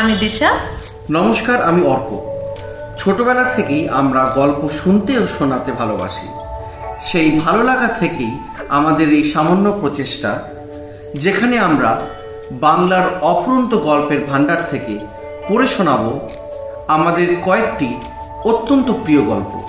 [0.00, 0.50] আমি দিশা।
[1.10, 2.10] নমস্কার, আমি অর্ক।
[2.98, 6.28] ছোটবেলা থেকেই আমরা গল্প শুনতে ও শোনাতে ভালোবাসি।
[7.00, 8.38] সেই ভালো লাগা থেকেই
[8.68, 10.42] আমাদের এই সামান্য প্রচেষ্টা,
[11.14, 12.00] যেখানে আমরা
[12.50, 14.98] বাংলার অফুরন্ত গল্পের ভাণ্ডার থেকে
[15.48, 16.28] পড়ে শোনাব
[16.88, 17.94] আমাদের কয়েকটি
[18.44, 19.62] অত্যন্ত প্রিয় গল্প।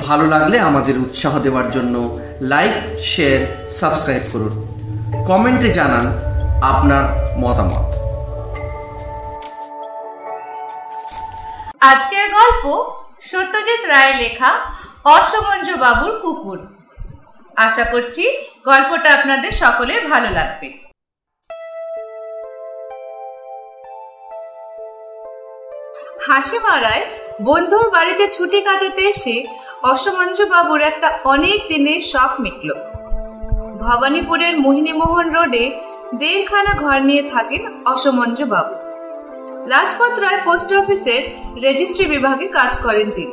[0.00, 4.54] ভালো লাগলে আমাদের উৎসাহ দেওয়ার জন্য লাইক, শেয়ার, সাবস্ক্রাইব করুন।
[5.26, 6.06] কমেন্টে জানান
[6.62, 7.04] আপনার
[7.38, 7.87] মতামত।
[12.48, 12.66] গল্প
[13.30, 14.50] সত্যজিৎ রায়ের লেখা
[15.16, 16.60] অসমঞ্জ বাবুর কুকুর।
[17.56, 18.24] আশা করছি
[18.64, 20.68] গল্পটা আপনাদের সকলের ভালো লাগবে।
[26.26, 27.04] হাসি মারায়
[27.42, 29.36] বন্ধুর বাড়িতে ছুটি কাটাতে এসে
[29.92, 32.68] অসমঞ্জ বাবুর একটা অনেক দিনের শখ মিটল।
[33.84, 35.64] ভবানীপুরের মোহিনীমোহন রোডে
[36.20, 37.62] দেড়খানা ঘর নিয়ে থাকেন
[37.92, 38.74] অসমঞ্জ বাবু।
[39.68, 41.22] লাজপত রায় পোস্ট অফিসের
[41.62, 43.32] রেজিস্ট্রি বিভাগে কাজ করেন তিনি।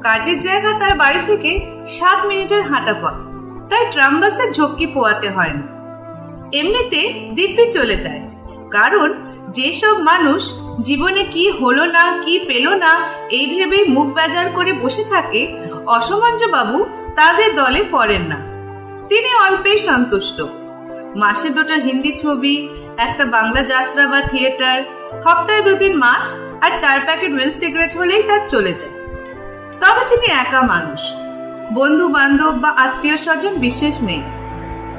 [0.00, 3.14] কাজের জায়গা তার বাড়ি থেকে সাত মিনিটের হাঁটা পথ।
[3.70, 5.62] তাই ট্রাম বাসের ঝক্কি পোয়াতে হয় না।
[6.52, 8.20] এমনিতে দিব্যি চলে যায়।
[8.70, 9.14] কারণ
[9.48, 15.04] যেসব মানুষ জীবনে কি হলো না, কি পেল না, এই ভেবেই মুখ বেজার করে বসে
[15.04, 15.56] থাকে
[16.52, 18.36] বাবু তাদের দলে পড়েন না।
[19.08, 20.42] তিনি অল্পেই সন্তুষ্ট।
[21.16, 27.32] মাসে দুটো হিন্দি ছবি, একটা বাংলা যাত্রা বা থিয়েটার সপ্তাহে দুদিন মাছ আর চার প্যাকেট
[27.34, 28.94] ওয়েল সিগারেট হলেই তার চলে যায়।
[29.80, 31.00] তবে তিনি একা মানুষ।
[31.72, 34.22] বন্ধু বান্ধব বা আত্মীয় স্বজন বিশেষ নেই।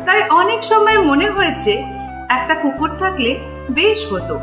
[0.06, 1.72] তাই অনেক সময় মনে হয়েছে
[2.30, 3.40] একটা কুকুর থাকলে
[3.72, 4.40] বেশ হতো।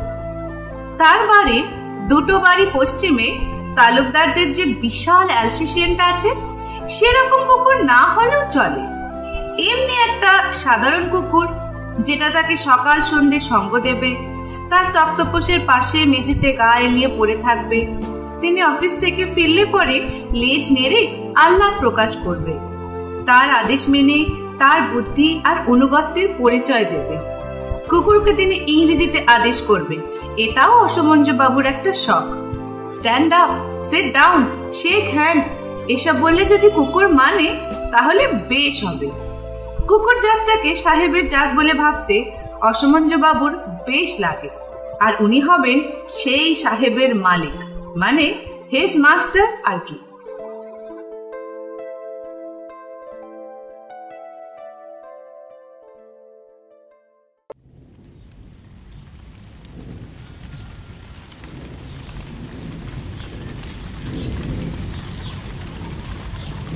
[0.97, 1.63] তার বাড়ির
[2.07, 3.27] দুটো বাড়ি পশ্চিমে,
[3.75, 6.29] তালুকদারদের যে বিশাল অ্যালসিসিয়ানটা আছে,
[6.89, 8.83] সেরকম কুকুর না হলেও চলে।
[9.63, 11.47] এমনি একটা সাধারণ কুকুর,
[11.99, 14.36] যেটা তাকে সকাল সন্ধে সঙ্গ দেবে
[14.69, 17.87] তার তক্তপোষের পাশে মেঝেতে গা এলিয়ে পড়ে থাকবে।
[18.41, 20.01] তিনি অফিস থেকে ফিরলে পরে
[20.31, 21.01] লেজ নেড়ে
[21.35, 22.53] আল্লাহ প্রকাশ করবে।
[23.25, 24.25] তার আদেশ মেনে
[24.59, 27.15] তার বুদ্ধি আর অনুগত্যের পরিচয় দেবে।
[27.89, 29.97] কুকুরকে তিনি ইংরেজিতে আদেশ করবে।
[30.37, 32.25] এটাও অসমঞ্জ বাবুর একটা শখ।
[32.89, 33.49] Stand up
[33.81, 35.43] sit down shake hand
[35.87, 37.47] এসব বললে যদি কুকুর মানে
[37.91, 39.07] তাহলে বেশ হবে।
[39.87, 43.53] কুকুর জাতটাকে সাহেবের জাত বলে ভাবতে অসমঞ্জ বাবুর
[43.87, 44.49] বেশ লাগে।
[45.05, 45.79] আর উনি হবেন
[46.17, 47.57] সেই সাহেবের মালিক।
[47.97, 48.25] মানে
[48.71, 49.97] হেজ মাস্টার আর কি।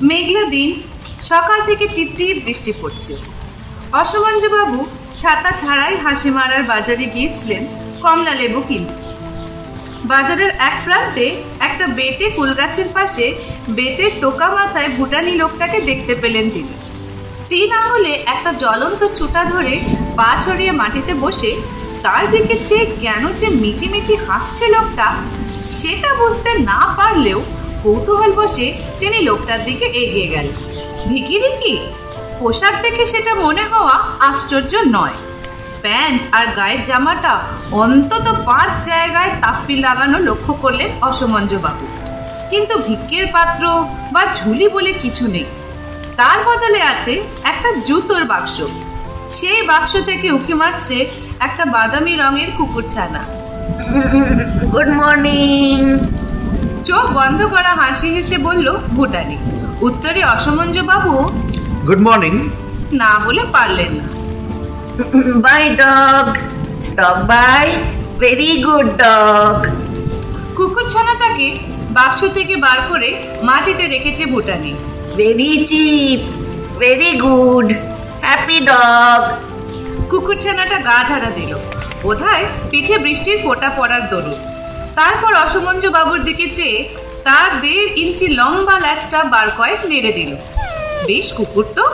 [0.09, 0.69] মেঘলা দিন,
[1.31, 3.13] সকাল থেকে টিপটিপ বৃষ্টি পড়ছে।
[4.01, 4.79] অসমঞ্জবাবু
[5.17, 7.63] ছাতা ছাড়াই হাসি মারার বাজারে গিয়েছিলেন
[8.03, 8.95] কমলা লেবু কিনতে
[10.11, 11.25] বাজারের এক প্রান্তে
[11.59, 13.25] একটা বেটে কুলগাছের পাশে
[13.69, 16.73] বেতের টোকা মাথায় ভুটানি লোকটাকে দেখতে পেলেন তিনি।
[17.49, 19.73] তিন আঙুলে একটা জ্বলন্ত চুটা ধরে
[20.15, 21.51] পা ছড়িয়ে মাটিতে বসে
[22.03, 25.07] তার দিকে চেয়ে কেন যে মিটি মিটি হাসছে লোকটা,
[25.71, 27.39] সেটা বুঝতে না পারলেও
[27.83, 28.67] কৌতূহল বসে
[28.99, 30.55] তিনি লোকটার দিকে এগিয়ে গেলেন।
[31.09, 31.73] ভিকিরি কি?
[32.39, 33.95] পোশাক দেখে সেটা মনে হওয়া
[34.29, 35.17] আশ্চর্য নয়।
[35.83, 37.33] প্যান্ট আর গায়ের জামাটা
[37.83, 41.85] অন্তত পাঁচ জায়গায় তাপ্পি লাগানো লক্ষ্য করলেন অসমঞ্জবাবু
[42.51, 43.63] কিন্তু ভিক্ষের পাত্র
[44.13, 45.47] বা ঝুলি বলে কিছু নেই।
[46.19, 48.55] তার বদলে আছে একটা জুতোর বাক্স।
[49.37, 50.97] সেই বাক্স থেকে উঁকি মারছে
[51.39, 53.21] একটা বাদামি রঙের কুকুর ছানা।
[54.73, 55.77] গুড মর্নিং
[56.87, 59.37] চোখ বন্ধ করা হাসি হেসে বলল ভুটানি।
[59.87, 61.13] উত্তরে অসমঞ্জ বাবু
[61.87, 62.33] গুড মর্নিং
[63.01, 64.05] না বলে পারলেন না।
[65.45, 66.27] Bye dog
[66.99, 67.67] dog bye
[68.19, 69.57] very good dog
[70.55, 71.47] কুকুর ছানাটাকে
[71.97, 73.09] বাক্স থেকে বার করে
[73.43, 74.71] মাটিতে রেখেছে ভুটানি?
[75.15, 76.19] Very cheap
[76.79, 77.67] very good
[78.21, 79.21] happy dog
[80.09, 81.51] কুকুর ছানাটা গা ঝাড়া দিল।
[82.03, 84.39] বোধহয় পিঠে বৃষ্টির ফোঁটা পড়ার দরুন।
[84.95, 86.77] তারপর অসমঞ্জ বাবুর দিকে চেয়ে
[87.23, 90.31] তার দেড় ইঞ্চি লম্বা ল্যাচটা বার কয়েক নেড়ে দিল।
[91.07, 91.85] বেশ কুকুর তো।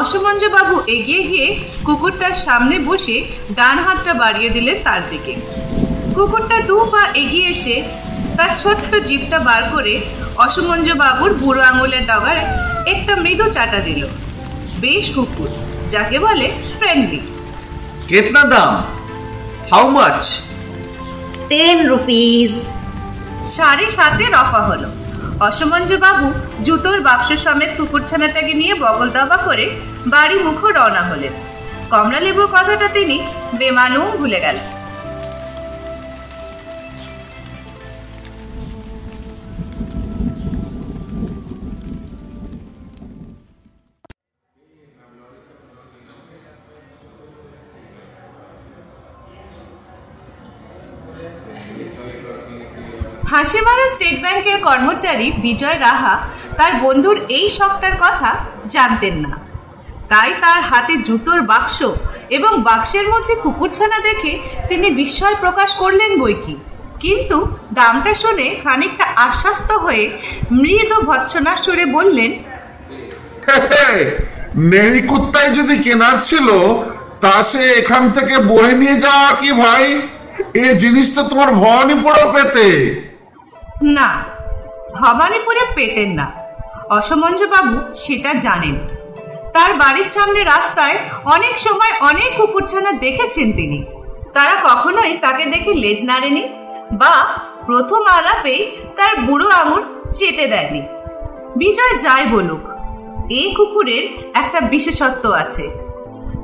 [0.00, 1.46] অসমঞ্জবাবু এগিয়ে গিয়ে
[1.84, 3.16] কুকুরটার সামনে বসে
[3.52, 5.34] ডান হাতটা বাড়িয়ে দিলেন তার দিকে।
[6.14, 7.76] কুকুরটা দু পা এগিয়ে এসে
[8.36, 10.00] তার ছোট্ট জিপটা বার করে
[10.94, 12.44] বাবুর বুড়ো আঙুলের ডগায়
[12.86, 14.02] একটা মৃদু চাটা দিল।
[14.80, 15.50] বেশ কুকুর
[15.90, 16.46] যাকে বলে
[16.78, 17.20] ফ্রেন্ডলি।
[18.08, 18.72] কেতনা দাম
[19.70, 20.24] হাউ মাচ
[21.48, 22.52] টেন রুপিস
[23.54, 24.88] সাড়ে সাতের অফা হলো।
[25.96, 26.32] বাবু
[26.64, 29.70] জুতোর বাক্স সমেত কুকুরছানাটাকে নিয়ে বগল দাবা করে
[30.06, 31.32] বাড়ি মুখো রওনা হলেন।
[31.90, 33.26] কমলালেবুর কথাটা তিনি
[33.58, 34.73] বেমানও ভুলে গেলেন।
[53.34, 56.14] হাসিমারা স্টেট ব্যাংকের কর্মচারী বিজয় রাহা
[56.58, 58.30] তার বন্ধুর এই শখটার কথা
[58.74, 59.32] জানতেন না।
[60.10, 61.78] তাই তার হাতে জুতোর বাক্স
[62.36, 64.32] এবং বাক্সের মধ্যে কুকুরছানা দেখে
[64.68, 66.54] তিনি বিস্ময় প্রকাশ করলেন বই কি
[67.02, 67.36] কিন্তু
[67.78, 70.04] দামটা শুনে খানিকটা আশ্বস্ত হয়ে
[70.60, 72.30] মৃদু ভৎসনার সুরে বললেন
[74.70, 76.48] নেড়ি কুত্তায় যদি কেনার ছিল,
[77.22, 79.84] তা সে এখান থেকে বয়ে নিয়ে যাওয়া কি ভাই?
[80.64, 82.68] এ জিনিস তো তোমার ভবানীপুরও পেতে।
[83.84, 84.24] না,
[84.94, 86.32] ভবানীপুরে পেতেন না।
[86.90, 88.78] অসমঞ্জবাবু সেটা জানেন।
[89.52, 93.84] তার বাড়ির সামনে রাস্তায় অনেক সময় অনেক কুকুরছানা দেখেছেন তিনি।
[94.32, 96.48] তারা কখনোই তাকে দেখে লেজ নাড়েনি
[96.92, 97.24] বা
[97.66, 99.82] প্রথম আলাপেই তার বুড়ো আঙুল
[100.14, 100.82] চেটে দেয়নি।
[101.56, 102.68] বিজয় যাই বলুক
[103.30, 104.04] এই কুকুরের
[104.34, 105.62] একটা বিশেষত্ব আছে।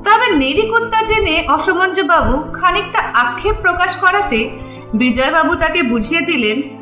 [0.05, 4.51] তবে নেরিকুত্তা জেনে অসমঞ্জবাবু খানিকটা আক্ষেপ প্রকাশ করাতে
[4.95, 6.80] বিজয়বাবু তাকে বুঝিয়ে দিলেন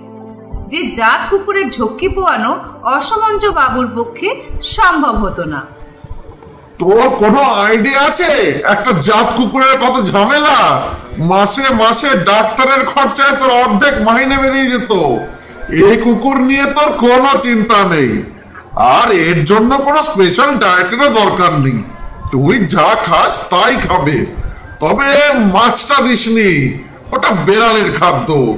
[0.69, 4.29] যে জাত কুকুরের ঝক্কি পোয়ানো অসমঞ্জ বাবুর পক্ষে
[4.63, 5.67] সম্ভব হতো না।
[6.79, 8.61] তোর কোনো আইডিয়া আছে?
[8.65, 10.83] একটা জাত কুকুরের কত ঝামেলা?
[11.19, 14.93] মাসে মাসে ডাক্তারের খরচায় তোর অর্ধেক মাইনে বেরিয়ে যেত।
[15.73, 18.23] এই কুকুর নিয়ে তোর কোনো চিন্তা নেই।
[18.77, 21.83] আর এর জন্য কোনো স্পেশাল ডায়েটেরও দরকার নেই।
[22.33, 24.27] তুই যা খাস তাই খাবে।
[24.81, 26.79] তবে মাছটা দিসনি।
[27.13, 28.57] ওটা বেড়ালের খাদ্য।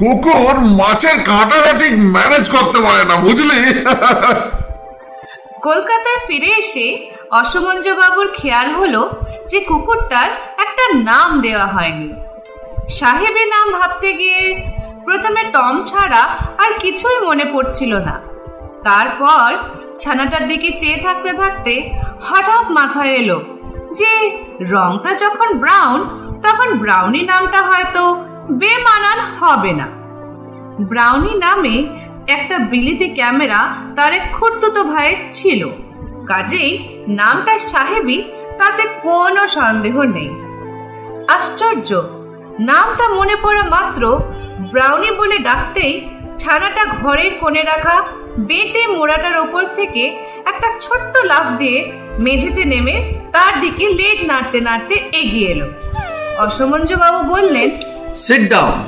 [0.00, 3.60] কুকুর মাছের কাঁটাটা ঠিক ম্যানেজ করতে পারে না, বুঝলি?
[5.66, 6.86] কলকাতায় ফিরে এসে
[7.40, 9.02] অসমঞ্জবাবুর খেয়াল হলো
[9.50, 10.28] যে কুকুরটার
[10.64, 12.08] একটা নাম দেওয়া হয়নি।
[12.98, 14.40] সাহেবের নাম ভাবতে গিয়ে
[15.06, 16.22] প্রথমে টম ছাড়া
[16.62, 18.14] আর কিছুই মনে পড়ছিল না।
[18.84, 19.48] তারপর
[20.00, 21.72] ছানাটার দিকে চেয়ে থাকতে থাকতে
[22.26, 23.38] হঠাৎ মাথায় এলো
[23.98, 24.12] যে
[24.72, 26.00] রংটা যখন ব্রাউন,
[26.44, 28.02] তখন ব্রাউনি নামটা হয়তো
[28.50, 29.86] বেমানান হবে না।
[30.80, 31.74] ব্রাউনি নামে
[32.26, 35.68] একটা বিলিতি ক্যামেরা তার এক খুঁড়তুতো ভাইয়ের ছিল।
[36.26, 38.24] কাজেই নামটা সাহেবই
[38.58, 40.30] তাতে কোনো সন্দেহ নেই।
[41.28, 42.02] আশ্চর্য,
[42.60, 44.20] নামটা মনে পড়া মাত্র
[44.72, 46.08] ব্রাউনি বলে ডাকতেই
[46.38, 48.02] ছানাটা ঘরের কোণে রাখা
[48.38, 50.16] বেটে মোড়াটার ওপর থেকে
[50.46, 55.66] একটা ছোট্ট লাফ দিয়ে মেঝেতে নেমে তার দিকে লেজ নাড়তে নাড়তে এগিয়ে এলো।
[56.38, 57.70] অসমঞ্জবাবু বললেন
[58.16, 58.78] সিট ডাউন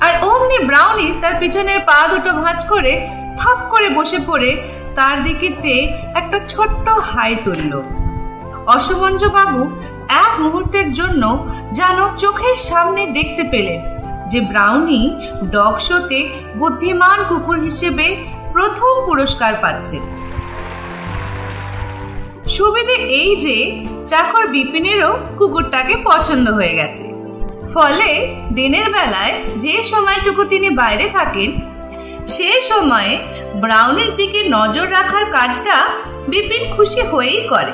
[0.00, 4.50] আর অমনি ব্রাউনি তার পিছনের পা দুটো ভাঁজ করে থাপ করে বসে পড়ে
[4.94, 5.82] তার দিকে চেয়ে
[6.14, 7.82] একটা ছোট্ট হাই তুলল।
[8.66, 9.70] অসমঞ্জ বাবু
[10.08, 13.80] এক মুহূর্তের জন্য যেন চোখের সামনে দেখতে পেলেন
[14.28, 15.16] যে ব্রাউনি
[15.50, 19.98] ডগ শোতে বুদ্ধিমান কুকুর হিসেবে প্রথম পুরস্কার পাচ্ছে।
[22.48, 23.56] সুবিধে এই যে
[24.06, 27.17] চাকর বিপিনেরও কুকুরটাকে পছন্দ হয়ে গেছে।
[27.74, 31.50] ফলে দিনের বেলায় যে সময়টুকু তিনি বাইরে থাকেন
[32.26, 33.18] সে সময়ে
[33.54, 35.76] ব্রাউনের দিকে নজর রাখার কাজটা
[36.28, 37.72] বিপিন খুশি হয়েই করে।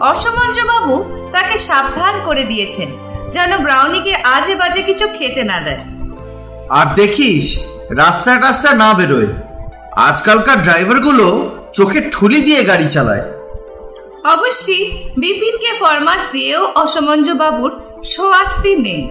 [0.00, 0.94] অসমঞ্জবাবু
[1.32, 2.88] তাকে সাবধান করে দিয়েছেন
[3.30, 5.80] যেন ব্রাউনিকে আজে বাজে কিছু খেতে না দেয়।
[6.68, 7.58] আর দেখিস
[7.90, 9.26] রাস্তায় রাস্তায় না বেরোয়।
[9.92, 13.24] আজকালকার ড্রাইভারগুলো চোখে ঠুলি দিয়ে গাড়ি চালায়।
[14.24, 14.84] অবশ্যই
[15.16, 19.10] বিপিনকে ফরমাস দিয়েও অসমঞ্জ বাবুর সোয়াস্তি নেই।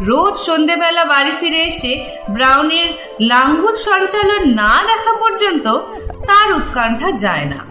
[0.00, 2.86] রোজ সন্ধেবেলা বাড়ি ফিরে এসে ব্রাউনের
[3.20, 5.78] লাঙ্গুর সঞ্চালন না দেখা পর্যন্ত
[6.26, 7.68] তার উৎকণ্ঠা যায় না।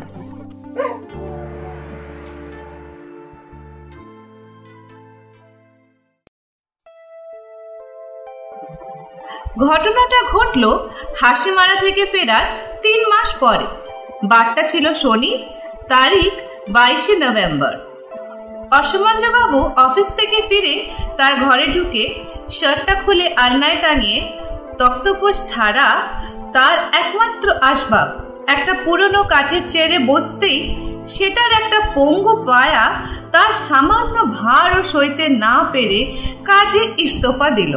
[9.68, 10.89] ঘটনাটা ঘটল
[11.22, 12.44] হাসিমারা থেকে ফেরার
[12.82, 13.66] তিন মাস পরে।
[14.24, 15.50] বারটা ছিল শনি,
[15.88, 16.34] তারিখ
[16.70, 17.87] বাইশে নভেম্বর।
[18.72, 22.04] অসমঞ্জবাবু অফিস থেকে ফিরে তার ঘরে ঢুকে
[22.50, 24.20] শার্টটা খুলে আলনায় টাঙিয়ে
[24.78, 25.88] তক্তপোষ ছাড়া
[26.54, 28.08] তার একমাত্র আসবাব,
[28.48, 30.76] একটা পুরনো কাঠের চেয়ারে বসতেই
[31.08, 32.86] সেটার একটা পঙ্গু পায়া
[33.32, 36.00] তার সামান্য ভারও সইতে না পেরে
[36.46, 37.74] কাজে ইস্তফা দিল।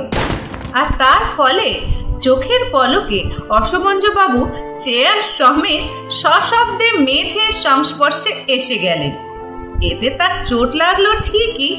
[0.72, 1.80] আর তার ফলে
[2.20, 4.40] চোখের পলকে অসমঞ্জবাবু
[4.78, 9.29] চেয়ার সমেত সশব্দে মেঝের সংস্পর্শে এসে গেলেন।
[9.88, 11.72] এতে তার চোট লাগল ঠিকই,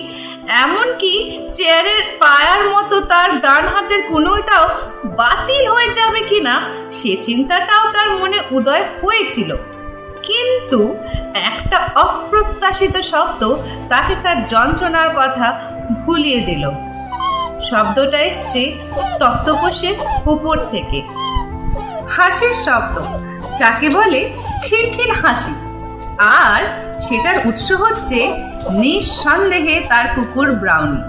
[0.64, 1.14] এমনকি
[1.54, 4.66] চেয়ারের পায়ার মতো তার ডান হাতের কুনোটাও
[5.20, 6.56] বাতিল হয়ে যাবে কিনা
[6.92, 9.56] সে চিন্তাটাও তার মনে উদয় হয়েছিল।
[10.24, 10.80] কিন্তু
[11.52, 13.42] একটা অপ্রত্যাশিত শব্দ
[13.90, 15.48] তাকে তার যন্ত্রণার কথা
[16.06, 16.64] ভুলিয়ে দিল।
[17.70, 18.62] শব্দটা এসছে
[19.20, 21.00] তক্তপোষের উপর থেকে।
[22.16, 22.96] হাসির শব্দ,
[23.60, 24.22] যাকে বলে
[24.66, 25.54] খিলখিল হাসি।
[26.22, 26.64] আর
[27.02, 28.34] সেটার উৎস হচ্ছে
[28.72, 31.02] নিঃসন্দেহে তার কুকুর ব্রাউনি।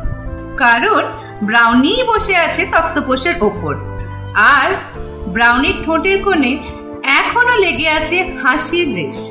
[0.57, 1.05] কারণ
[1.43, 3.75] ব্রাউনি বসে আছে তক্তপোষের ওপর।
[4.35, 4.71] আর
[5.27, 6.59] ব্রাউনির ঠোঁটের কোণে
[7.03, 9.31] এখনও লেগে আছে হাসির রেশ।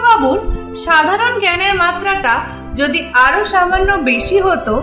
[0.00, 0.38] বাবুর
[0.74, 2.40] সাধারণ জ্ঞানের মাত্রাটা
[2.74, 4.82] যদি আরও সামান্য বেশি হতো,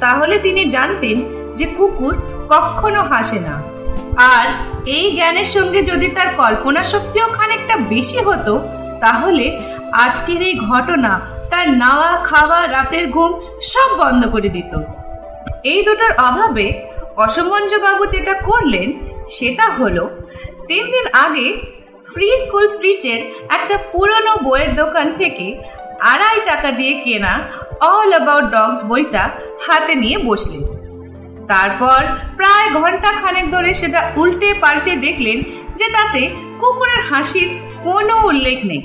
[0.00, 1.16] তাহলে তিনি জানতেন
[1.56, 3.67] যে কুকুর কখনো হাসে না।
[4.18, 4.46] আর
[4.86, 8.60] এই জ্ঞানের সঙ্গে যদি তার কল্পনা শক্তিও খানিকটা বেশি হতো,
[9.00, 9.60] তাহলে
[9.92, 11.20] আজকের এই ঘটনা
[11.50, 14.72] তার নাওয়া, খাওয়া, রাতের ঘুম সব বন্ধ করে দিত।
[15.62, 16.82] এই দুটোর অভাবে
[17.16, 18.92] অসমঞ্জ বাবু যেটা করলেন,
[19.30, 20.10] সেটা হলো,
[20.68, 21.46] তিন দিন আগে
[22.08, 23.20] ফ্রি স্কুল স্ট্রিটের
[23.50, 25.62] একটা পুরনো বইয়ের দোকান থেকে
[26.00, 27.40] আড়াই টাকা দিয়ে কেনা
[27.80, 29.30] অল অ্যাবাউট ডগস বইটা
[29.66, 30.77] হাতে নিয়ে বসলেন।
[31.48, 32.00] তারপর
[32.36, 35.38] প্রায় ঘণ্টা খানেক ধরে সেটা উল্টে পাল্টে দেখলেন
[35.76, 36.22] যে তাতে
[36.60, 37.48] কুকুরের হাসির
[37.82, 38.82] কোনো উল্লেখ নেই।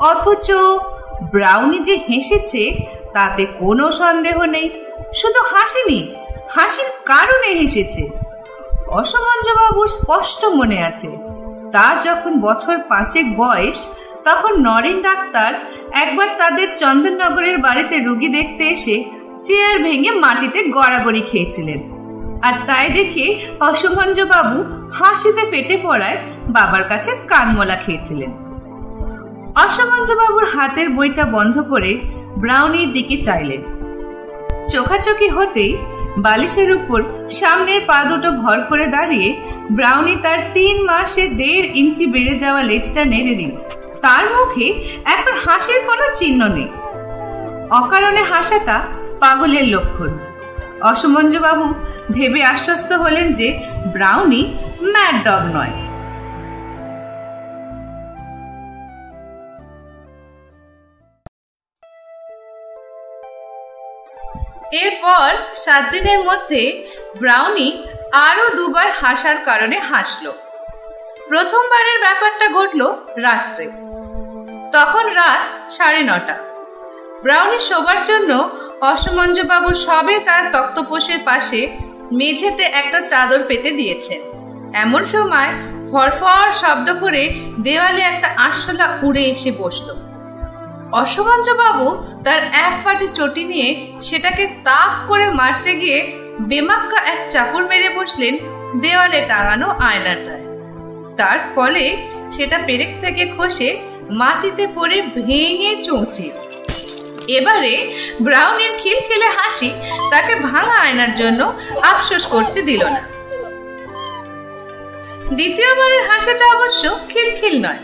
[0.00, 0.50] অথচ
[1.32, 2.62] ব্রাউনি যে হেসেছে
[3.14, 4.68] তাতে কোনো সন্দেহ নেই।
[5.14, 6.00] শুধু হাসিনি
[6.54, 8.02] হাসির কারণে হেসেছে।
[8.98, 11.10] অসমঞ্জবাবুর স্পষ্ট মনে আছে
[11.72, 13.78] তার যখন বছর পাঁচেক বয়স,
[14.24, 15.50] তখন নরেন ডাক্তার
[15.92, 18.96] একবার তাদের চন্দননগরের বাড়িতে রুগী দেখতে এসে
[19.44, 21.80] চেয়ার ভেঙে মাটিতে গড়াগড়ি খেয়েছিলেন।
[22.42, 23.24] আর তাই দেখে
[23.60, 24.56] অসমঞ্জবাবু
[24.92, 26.18] হাসিতে ফেটে পড়ায়
[26.48, 28.30] বাবার কাছে কানমলা খেয়েছিলেন।
[29.64, 31.90] অসমঞ্জবাবুর হাতের বইটা বন্ধ করে
[32.36, 33.60] ব্রাউনির দিকে চাইলেন।
[34.72, 35.72] চোখাচোখি হতেই
[36.16, 36.98] বালিশের উপর
[37.30, 39.28] সামনের পা দুটো ভর করে দাঁড়িয়ে
[39.70, 43.52] ব্রাউনি তার তিন মাসে দেড় ইঞ্চি বেড়ে যাওয়া লেজটা নেড়ে দিল।
[44.02, 44.66] তার মুখে
[45.14, 46.68] এখন হাসির কোনো চিহ্ন নেই।
[47.70, 48.76] অকারণে হাসাটা
[49.20, 50.18] পাগলের লক্ষণ।
[50.80, 51.74] অসমঞ্জবাবু
[52.12, 53.48] ভেবে আশ্বস্ত হলেন যে
[53.92, 55.74] ব্রাউনি ম্যাড ডগ নয়।
[64.72, 66.62] এরপর সাত দিনের মধ্যে
[67.20, 70.32] ব্রাউনি আরও দুবার হাসার কারণে হাসলো।
[71.28, 72.80] প্রথমবারের ব্যাপারটা ঘটল
[73.16, 73.66] রাত্রে।
[74.72, 76.49] তখন রাত সাড়ে নটা।
[77.24, 78.30] ব্রাউনি শোবার জন্য
[78.92, 81.60] অসমঞ্জবাবু সবে তার তক্তপোষের পাশে
[82.12, 84.20] মেঝেতে একটা চাদর পেতে দিয়েছেন।
[84.74, 85.50] এমন সময়
[85.90, 87.22] ফরফর শব্দ করে
[87.62, 89.88] দেওয়ালে একটা আরশোলা উড়ে এসে বসল।
[90.92, 91.86] অসমঞ্জবাবু
[92.24, 93.68] তার এক পাটি চটি নিয়ে
[94.02, 95.98] সেটাকে তাক করে মারতে গিয়ে
[96.40, 98.34] বেমাক্কা এক চাপড় মেরে বসলেন
[98.80, 100.44] দেওয়ালে টাঙানো আয়নাটায়।
[101.16, 101.84] তার ফলে
[102.32, 103.68] সেটা পেরেক থেকে খসে
[104.10, 106.26] মাটিতে পড়ে ভেঙে চৌচে
[107.38, 107.74] এবারে
[108.26, 109.70] ব্রাউনের খিলখিলে হাসি
[110.12, 111.40] তাকে ভাঙা আয়নার জন্য
[111.92, 113.02] আফসোস করতে দিল না।
[115.38, 117.80] দ্বিতীয়বারের হাসাটা অবশ্য খিলখিল নয়,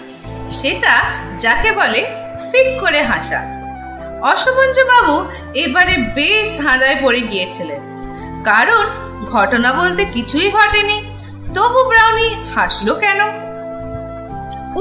[0.59, 0.95] সেটা
[1.39, 2.01] যাকে বলে
[2.49, 3.41] ফিক করে হাসা।
[4.93, 5.17] বাবু
[5.55, 7.81] এবারে বেশ ধাঁধায় পড়ে গিয়েছিলেন,
[8.45, 8.85] কারণ
[9.33, 10.97] ঘটনা বলতে কিছুই ঘটেনি।
[11.55, 13.21] তবু ব্রাউনি হাসলো কেন?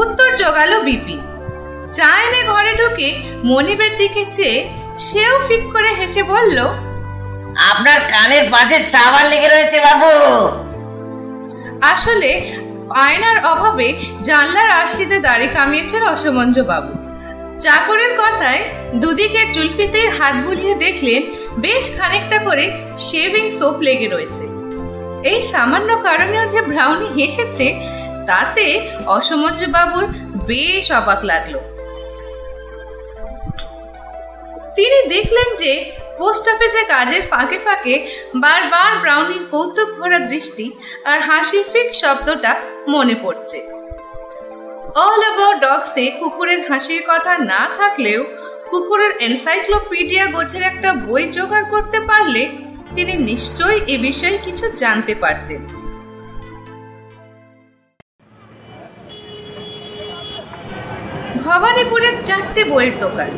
[0.01, 1.17] উত্তর জোগালো বিপি।
[1.97, 3.09] চা এনে ঘরে ঢুকে
[3.49, 4.57] মনিবের দিকে চেয়ে
[5.05, 6.57] সেও ফিক করে হেসে বলল
[7.71, 10.11] আপনার কানের পাশে সাবান লেগে রয়েছে বাবু।
[11.93, 12.31] আসলে
[13.05, 13.87] আয়নার অভাবে
[14.27, 16.91] জানলার আশিতে দাড়ি কামিয়েছেন অসমঞ্জ বাবু।
[17.63, 18.61] চাকরের কথায়
[19.01, 21.21] দুদিকে চুলফিতে হাত বুলিয়ে দেখলেন
[21.63, 22.65] বেশ খানিকটা করে
[23.07, 24.43] শেভিং সোপ লেগে রয়েছে।
[25.31, 27.67] এই সামান্য কারণেও যে ব্রাউনি হেসেছে
[28.29, 28.65] তাতে
[29.17, 30.05] অসমঞ্জ বাবুর
[30.49, 31.55] বেশ অবাক লাগল।
[34.75, 35.72] তিনি দেখলেন যে
[36.20, 37.96] পোস্ট অফিসে কাজের ফাঁকে ফাঁকে
[38.36, 40.65] বারবার ব্রাউনির কৌতুক ভরা দৃষ্টি
[41.05, 42.51] আর হাসির ফিক শব্দটা
[42.88, 43.58] মনে পড়ছে।
[45.05, 48.22] অল অ্যাবাউট ডগসে কুকুরের হাসির কথা না থাকলেও
[48.70, 52.44] কুকুরের এনসাইক্লোপিডিয়া গোছের একটা বই জোগাড় করতে পারলে
[52.96, 55.62] তিনি নিশ্চয়ই এ বিষয়ে কিছু জানতে পারতেন।
[61.44, 63.32] ভবানীপুরের চারটে বইয়ের দোকান।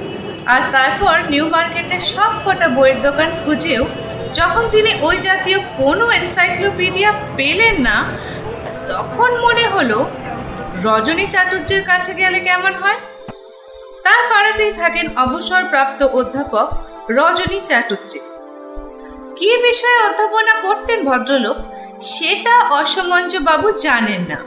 [0.48, 3.84] আর তারপর নিউ মার্কেটের সব কটা বইয়ের দোকান খুঁজেও
[4.34, 7.98] যখন তিনি ওই জাতীয় কোনো এনসাইক্লোপিডিয়া পেলেন না,
[8.88, 10.00] তখন মনে হলো,
[10.84, 13.00] রজনী চাটুর্যের কাছে গেলে কেমন হয়?
[14.04, 16.68] তার পাড়াতেই থাকেন অবসরপ্রাপ্ত অধ্যাপক
[17.10, 18.20] রজনী চ্যাটুর্জি।
[19.36, 21.58] কি বিষয়ে অধ্যাপনা করতেন ভদ্রলোক,
[22.02, 24.40] সেটা অসমঞ্জ বাবু জানেন না।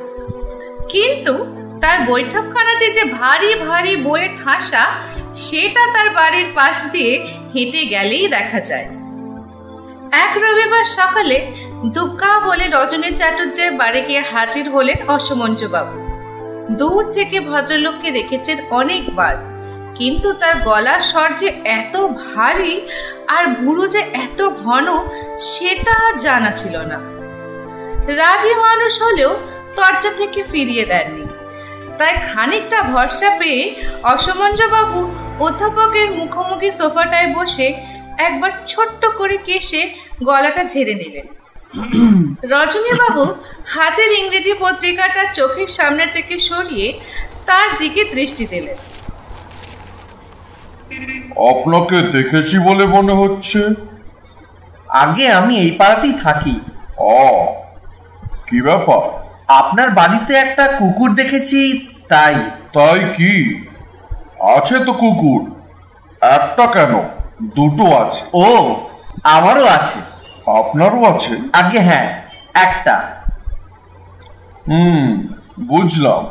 [0.88, 1.34] কিন্তু
[1.82, 4.84] তার বৈঠকখানাতে যে ভারী ভারী বইয়ের ঠাসা,
[5.46, 7.12] সেটা তার বাড়ির পাশ দিয়ে
[7.52, 8.86] হেঁটে গেলেই দেখা যায়।
[10.24, 11.36] এক রবিবার সকালে
[11.94, 15.96] দুগ্গা বলে রজনী চ্যাটুর্যের বাড়ি গিয়ে হাজির হলেন অসমঞ্জ বাবু।
[16.80, 19.34] দূর থেকে ভদ্রলোককে দেখেছেন অনেকবার,
[19.98, 21.48] কিন্তু তার গলার স্বর যে
[21.80, 21.94] এত
[22.24, 22.74] ভারী
[23.36, 24.86] আর বুড়ো যে এত ঘন,
[25.50, 26.98] সেটা জানা ছিল না।
[28.20, 29.32] রাগী মানুষ হলেও
[29.76, 31.24] দরজা থেকে ফিরিয়ে দেননি।
[32.00, 33.62] তাই খানিকটা ভরসা পেয়ে
[34.02, 35.00] অসমঞ্জবাবু
[35.46, 37.66] অধ্যাপকের মুখোমুখি সোফাটায় বসে
[38.18, 39.82] একবার ছোট্ট করে কেসে
[40.24, 41.26] গলাটা ঝেড়ে নিলেন।
[42.52, 43.24] রজনীবাবু
[43.74, 46.88] হাতের ইংরেজি পত্রিকাটা চোখের সামনে থেকে সরিয়ে
[47.46, 48.78] তার দিকে দৃষ্টি দিলেন।
[51.50, 53.60] আপনাকে দেখেছি বলে মনে হচ্ছে।
[55.04, 56.54] আগে আমি এই পাড়াতেই থাকি।
[56.98, 57.20] অ
[58.48, 59.02] কি ব্যাপার?
[59.60, 61.60] আপনার বাড়িতে একটা কুকুর দেখেছি
[62.10, 62.34] তাই
[62.72, 63.34] তাই কি?
[64.56, 65.40] আছে তো কুকুর।
[66.22, 66.92] একটা কেন?
[67.56, 68.46] দুটো আছে। ও
[69.24, 69.98] আমারও আছে।
[70.58, 71.34] আপনারও আছে?
[71.52, 72.08] আগে হ্যাঁ
[72.54, 72.96] একটা।
[74.68, 75.28] হুম
[75.60, 76.22] বুঝলাম।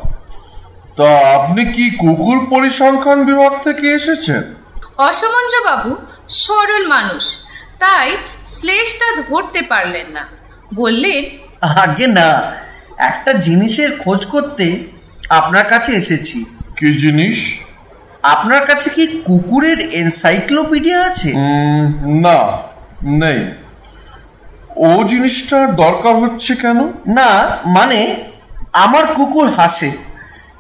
[0.98, 4.44] তা আপনি কি কুকুর পরিসংখ্যান বিভাগ থেকে এসেছেন?
[4.98, 5.96] অসমঞ্জ বাবু
[6.30, 7.24] সরল মানুষ।
[7.80, 8.10] তাই
[8.48, 10.24] শ্লেষটা ধরতে পারলেন না।
[10.76, 11.24] বললেন
[11.62, 12.30] আগে না
[12.98, 14.66] একটা জিনিসের খোঁজ করতে
[15.30, 16.46] আপনার কাছে এসেছি।
[16.76, 17.60] কি জিনিস?
[18.24, 21.34] আপনার কাছে কি কুকুরের এনসাইক্লোপিডিয়া আছে?
[21.36, 22.38] উম, না
[23.04, 23.40] নেই।
[24.78, 26.88] ও জিনিসটার দরকার হচ্ছে কেন?
[27.08, 27.30] না
[27.66, 28.16] মানে
[28.74, 29.92] আমার কুকুর হাসে।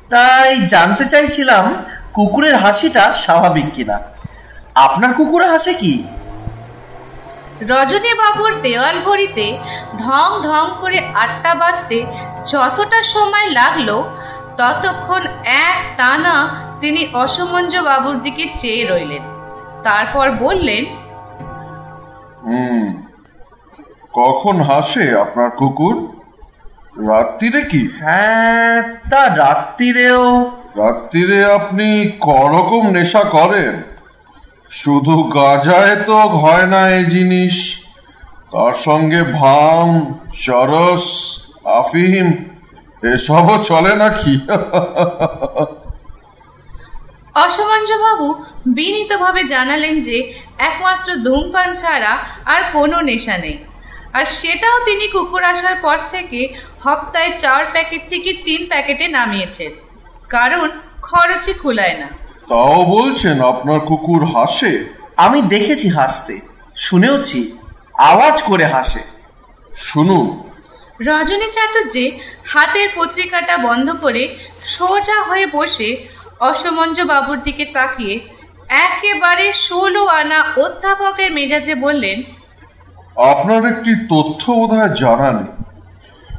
[0.10, 1.74] তাই জানতে চাইছিলাম
[2.14, 4.00] কুকুরের হাসিটা স্বাভাবিক কিনা।
[4.76, 6.04] আপনার কুকুরে হাসে কি?
[7.62, 9.58] রজনী বাবুর দেওয়াল ঘড়িতে
[9.98, 12.06] ঢং ঢং করে আটটা বাজতে
[12.46, 14.04] যতটা সময় লাগল
[14.60, 16.36] ততক্ষণ এক টানা
[16.82, 19.22] তিনি অসমঞ্জ বাবুর দিকে চেয়ে রইলেন।
[19.84, 20.86] তারপর বললেন
[22.44, 23.04] হুম
[24.14, 25.96] কখন হাসে আপনার কুকুর?
[27.08, 27.90] রাত্রিরে কি?
[28.00, 33.84] হ্যাঁ তা রাত্রিরেও। রাত্রিরে আপনি করকম নেশা করেন।
[34.70, 37.86] শুধু গাজায় তো হয় না এই জিনিস।
[38.52, 41.06] তার সঙ্গে ভাম চরস
[41.66, 42.28] আফিম
[43.04, 44.40] এসবও চলে নাকি?
[47.36, 53.58] অসমঞ্জবাবু বিনীতভাবে জানালেন যে একমাত্র ধূমপান ছাড়া আর কোনো নেশা নেই।
[54.14, 59.72] আর সেটাও তিনি কুকুর আসার পর থেকে হপ্তায় চার প্যাকেট থেকে তিন প্যাকেটে নামিয়েছেন।
[60.30, 60.70] কারণ
[61.02, 62.08] খরচে খুলায় না।
[62.50, 64.86] তাও বলছেন আপনার কুকুর হাসে?
[65.18, 66.40] আমি দেখেছি হাসতে
[66.76, 67.58] শুনেওছি
[67.98, 69.00] আওয়াজ করে হাসে।
[69.76, 70.49] শুনুন
[71.02, 76.08] রজনী চাটুর্যে হাতের পত্রিকাটা বন্ধ করে সোজা হয়ে বসে
[77.08, 78.20] বাবুর দিকে তাকিয়ে
[78.68, 82.24] একেবারে ষোলো আনা অধ্যাপকের মেজাজে বললেন,
[83.16, 85.64] আপনার একটি তথ্য বোধহয় জানা নেই।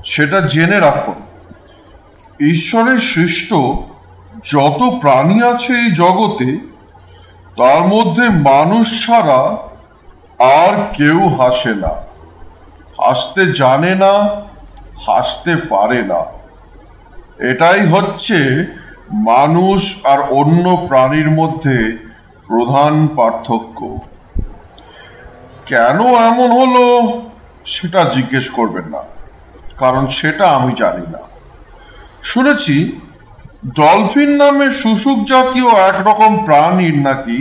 [0.05, 1.15] সেটা জেনে রাখুন।
[2.47, 3.51] ঈশ্বরের সৃষ্ট
[4.45, 6.59] যত প্রাণী আছে এই জগতে,
[7.57, 9.41] তার মধ্যে মানুষ ছাড়া
[10.39, 11.93] আর কেউ হাসে না।
[13.05, 14.13] হাসতে জানে না
[15.05, 16.21] হাসতে পারে না।
[17.51, 18.39] এটাই হচ্ছে
[19.31, 19.81] মানুষ
[20.13, 21.79] আর অন্য প্রাণীর মধ্যে
[22.49, 23.79] প্রধান পার্থক্য।
[25.71, 26.85] কেন এমন হলো
[27.75, 29.03] সেটা জিজ্ঞেস করবেন না,
[29.83, 31.23] কারণ সেটা আমি জানি না।
[32.23, 32.77] শুনেছি,
[33.79, 37.39] ডলফিন নামে শুশুক জাতীয় একরকম প্রাণীর নাকি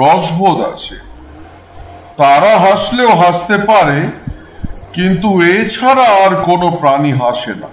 [0.00, 0.96] রসবোধ আছে।
[2.20, 3.98] তারা হাসলেও হাসতে পারে
[4.92, 7.68] কিন্তু এছাড়া আর কোনো প্রাণী হাসে না।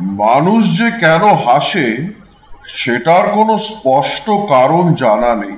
[0.00, 2.08] মানুষ যে কেন হাসে,
[2.66, 5.56] সেটার কোনো স্পষ্ট কারণ জানা নেই।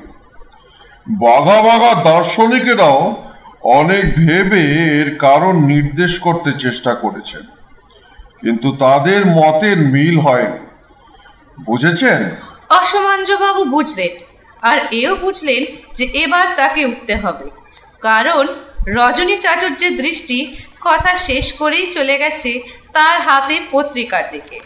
[1.09, 3.23] বাঘা বাঘা দার্শনিকেরাও
[3.63, 4.61] অনেক ভেবে
[5.01, 7.41] এর কারণ নির্দেশ করতে চেষ্টা করেছেন।
[8.41, 10.67] কিন্তু তাদের মতের মিল হয়নি।
[11.67, 12.19] বুঝেছেন?
[12.69, 14.15] অসমঞ্জবাবু বুঝলেন,
[14.63, 15.63] আর এও বুঝলেন
[15.95, 17.51] যে এবার তাকে উঠতে হবে।
[18.01, 18.47] কারণ
[18.89, 22.51] রজনী চাটুর্যের দৃষ্টি কথা শেষ করেই চলে গেছে
[22.93, 24.59] তার হাতে পত্রিকার দিকে।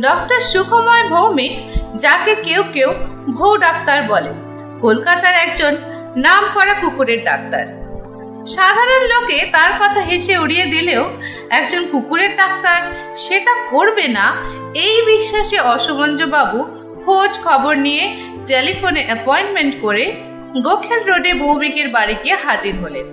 [0.00, 1.52] ডক্টর সুখময় ভৌমিক,
[1.98, 2.90] যাকে কেউ কেউ
[3.32, 4.32] ভৌ ডাক্তার বলে।
[4.80, 5.72] কলকাতার একজন
[6.16, 7.83] নাম করা কুকুরের ডাক্তার।
[8.46, 11.10] সাধারণ লোকে তার কথা হেসে উড়িয়ে দিলেও
[11.50, 12.82] একজন কুকুরের ডাক্তার
[13.18, 14.34] সেটা করবে না।
[14.74, 15.58] এই বিশ্বাসে
[16.26, 16.64] বাবু
[17.04, 20.16] খোঁজ খবর নিয়ে টেলিফোনে অ্যাপয়েন্টমেন্ট করে
[20.62, 23.06] গোখেল রোডে ভৌমিকের বাড়ি গিয়ে হাজির হলেন।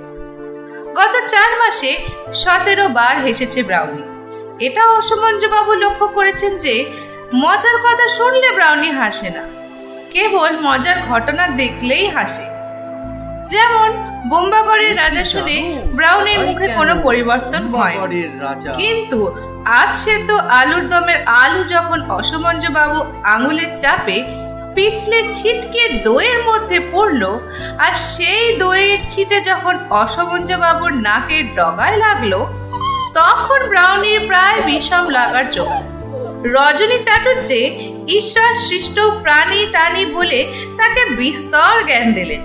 [0.96, 1.98] গত চার মাসে
[2.34, 4.04] সতেরো বার হেসেছে ব্রাউনি।
[4.66, 6.86] এটা অসমঞ্জ বাবু লক্ষ্য করেছেন যে
[7.36, 9.44] মজার কথা শুনলে ব্রাউনি হাসে না।
[10.12, 12.61] কেবল মজার ঘটনা দেখলেই হাসে।
[13.52, 13.90] যেমন
[14.30, 15.56] বোম্বাগড়ের রাজা শুনে
[15.96, 16.94] ব্রাউনের মুখে কোনো?
[17.04, 17.96] পরিবর্তন হয়
[18.76, 19.20] কিন্তু
[19.66, 24.18] আজ সেদ্ধ আলুর দমের আলু যখন অসমঞ্জ বাবু আঙুলের চাপে
[24.76, 27.24] পিছলে ছিটকে দইয়ের মধ্যে পড়ল
[27.78, 32.34] আর সেই দইয়ের ছিটে যখন অসমঞ্জ বাবুর নাকের ডগায় লাগল
[33.14, 35.86] তখন ব্রাউনির প্রায় বিষম লাগার জোগাড়
[36.46, 37.62] রজনী চাটুর্যে
[38.08, 40.40] ঈশ্বর সৃষ্ট প্রাণী টানি বলে
[40.78, 42.42] তাকে বিস্তর জ্ঞান দিলেন।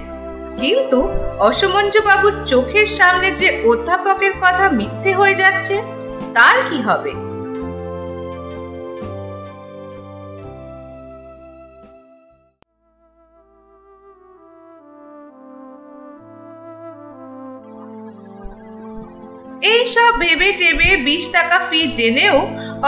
[0.63, 1.01] কিন্তু
[1.49, 5.75] অসমঞ্জু বাবুর চোখের সামনে যে অধ্যাপকের কথা মিথ্যে হয়ে যাচ্ছে,
[6.37, 7.13] তার কি হবে?
[19.73, 22.37] এইসব ভেবে টেবে বিশ টাকা ফি জেনেও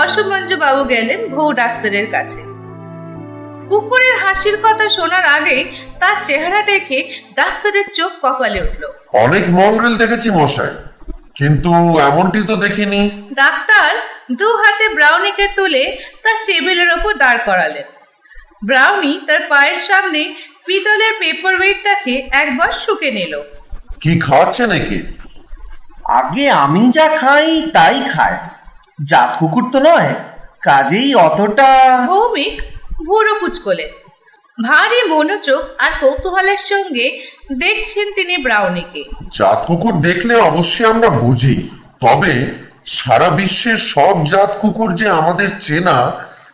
[0.03, 2.41] অসমঞ্জু বাবু গেলেন বউ ডাক্তারের কাছে।
[3.71, 5.59] কুকুরের হাসির কথা শোনার আগে
[6.01, 6.99] তার চেহারা দেখে
[7.39, 8.83] ডাক্তারের চোখ কপালে উঠল।
[9.25, 10.73] অনেক মঙ্গল দেখেছি মশাই
[11.39, 11.71] কিন্তু
[12.09, 13.01] এমনটি তো দেখিনি।
[13.43, 13.91] ডাক্তার
[14.41, 15.83] দু হাতে ব্রাউনিকে তুলে
[16.23, 17.87] তার টেবিলের ওপর দাঁড় করালেন।
[18.69, 20.21] ব্রাউনি তার পায়ের সামনে
[20.67, 23.35] পিতলের পেপার ওয়েটটাকে একবার শুকে নিল।
[24.03, 24.99] কি খাওয়াচ্ছে নাকি?
[26.19, 28.39] আগে আমি যা খাই তাই খায়।
[29.11, 30.11] জাত কুকুর তো নয়
[30.69, 31.71] কাজেই অতটা
[32.11, 32.55] ভৌমিক
[33.09, 33.91] ভুরু কুচকলেন
[34.59, 37.07] ভারী মনোযোগ আর কৌতূহলের সঙ্গে
[37.59, 39.03] দেখছেন তিনি ব্রাউনিকে।
[39.35, 41.57] জাত কুকুর দেখলে অবশ্যই আমরা বুঝি
[42.01, 42.35] তবে
[42.99, 45.97] সারা বিশ্বের সব জাত কুকুর যে আমাদের চেনা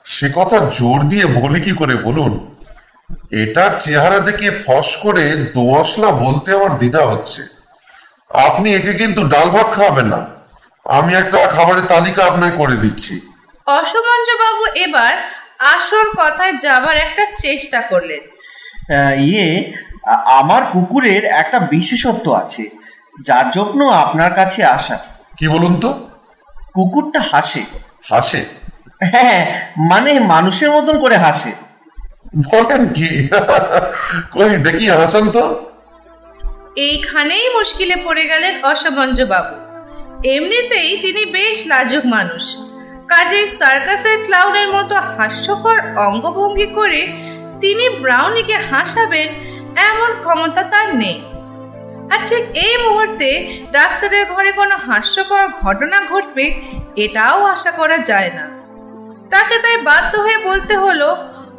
[0.05, 2.33] সে কথা জোর দিয়ে বলি কি করে বলুন?
[3.43, 7.43] এটার চেহারা দেখে ফস করে দোয়াশলা বলতে আমার দ্বিধা হচ্ছে।
[8.31, 10.21] আপনি একে কিন্তু ডাল ভাত খাওয়াবেন না।
[10.85, 13.15] আমি একটা খাবারের তালিকা আপনাকে করে দিচ্ছি।
[13.67, 15.15] অসমঞ্জ বাবু এবার
[15.59, 18.21] আসল কথায় যাবার একটা চেষ্টা করলেন।
[18.95, 19.73] আহ, ইয়ে
[20.27, 22.71] আমার কুকুরের একটা বিশেষত্ব আছে
[23.23, 24.99] যার জন্য আপনার কাছে আসা।
[25.39, 26.09] কি বলুন তো?
[26.75, 27.63] কুকুরটা হাসে।
[28.11, 28.45] হাসে?
[29.05, 31.53] হ্যাঁ মানে মানুষের মতন করে হাসে।
[32.53, 33.29] বলেন কি?
[34.33, 35.71] কই দেখি হাসান তো।
[36.77, 39.57] এইখানেই মুশকিলে পড়ে গেলেন অসমঞ্জ বাবু
[40.29, 42.57] এমনিতেই তিনি বেশ লাজুক মানুষ।
[43.09, 47.07] কাজেই সার্কাসের ক্লাউনের মতো হাস্যকর অঙ্গভঙ্গি করে
[47.61, 49.29] তিনি ব্রাউনিকে হাসাবেন,
[49.77, 51.25] এমন ক্ষমতা তার নেই।
[52.13, 56.61] আর ঠিক এই মুহূর্তে ডাক্তারের ঘরে কোনো হাস্যকর ঘটনা ঘটবে,
[56.97, 58.45] এটাও আশা করা যায় না।
[59.31, 61.17] তাকে তাই বাধ্য হয়ে বলতে হলো,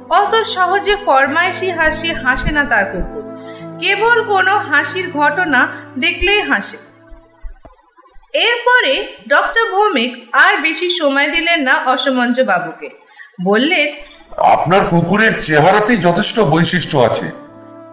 [0.10, 3.26] অত সহজে ফরমাইশি হাসি হাসে না তার কুকুর।
[3.80, 5.68] কেবল কোনো হাসির ঘটনা
[6.00, 6.85] দেখলেই হাসে।
[8.44, 8.94] এরপরে
[9.28, 10.12] ডক্টর ভৌমিক
[10.46, 12.90] আর বেশি সময় দিলেন না অসমঞ্জ বাবুকে।
[13.44, 13.88] বললেন
[14.56, 17.28] আপনার কুকুরের চেহারাতেই যথেষ্ট বৈশিষ্ট্য আছে।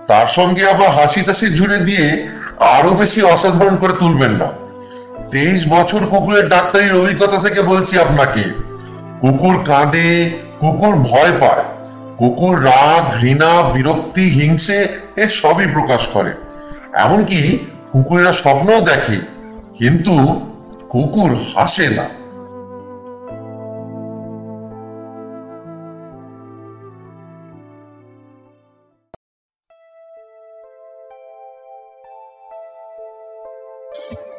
[0.08, 2.06] তার সঙ্গে আবার হাসি তাসি জুড়ে দিয়ে
[2.76, 4.48] আরও বেশি অসাধারণ করে তুলবেন না।
[5.32, 8.44] তেইশ বছর কুকুরের ডাক্তারির অভিজ্ঞতা থেকে বলছি আপনাকে,
[9.20, 10.10] কুকুর কাঁদে,
[10.60, 11.64] কুকুর ভয় পায়,
[12.18, 14.78] কুকুর রাগ, ঘৃণা, বিরক্তি, হিংসে,
[15.16, 16.32] এ সবই প্রকাশ করে।
[17.04, 17.38] এমনকি
[17.92, 19.18] কুকুরেরা স্বপ্নও দেখে
[19.82, 20.12] কিন্তু
[20.88, 22.04] কুকুর হাসে না।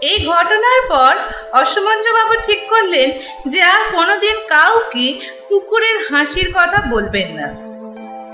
[0.01, 1.15] এই ঘটনার পর
[2.13, 3.11] বাবু ঠিক করলেন
[3.47, 7.47] যে আর কোনোদিন কাউকে কুকুরের হাসির কথা বলবেন না।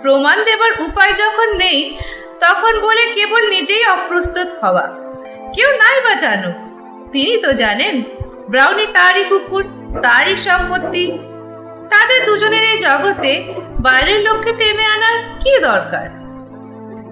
[0.02, 1.98] প্রমাণ দেবার উপায় যখন নেই,
[2.40, 4.88] তখন বলে কেবল নিজেই অপ্রস্তুত হওয়া।
[5.56, 6.69] কেউ নাই বা জানুক।
[7.12, 8.04] তিনি তো জানেন,
[8.50, 9.64] ব্রাউনি তারই কুকুর,
[10.02, 11.18] তারই সম্পত্তি।
[11.90, 16.10] তাদের দুজনের এই জগতে বাইরের লোককে টেনে আনার কি দরকার?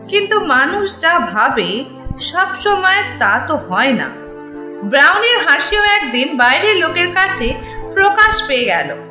[0.08, 1.86] কিন্তু মানুষ যা ভাবে,
[2.20, 4.10] সব সময় তা তো হয় না।
[4.84, 7.54] ব্রাউনির হাসিও একদিন বাইরের লোকের কাছে
[7.94, 9.07] প্রকাশ পেয়ে গেল।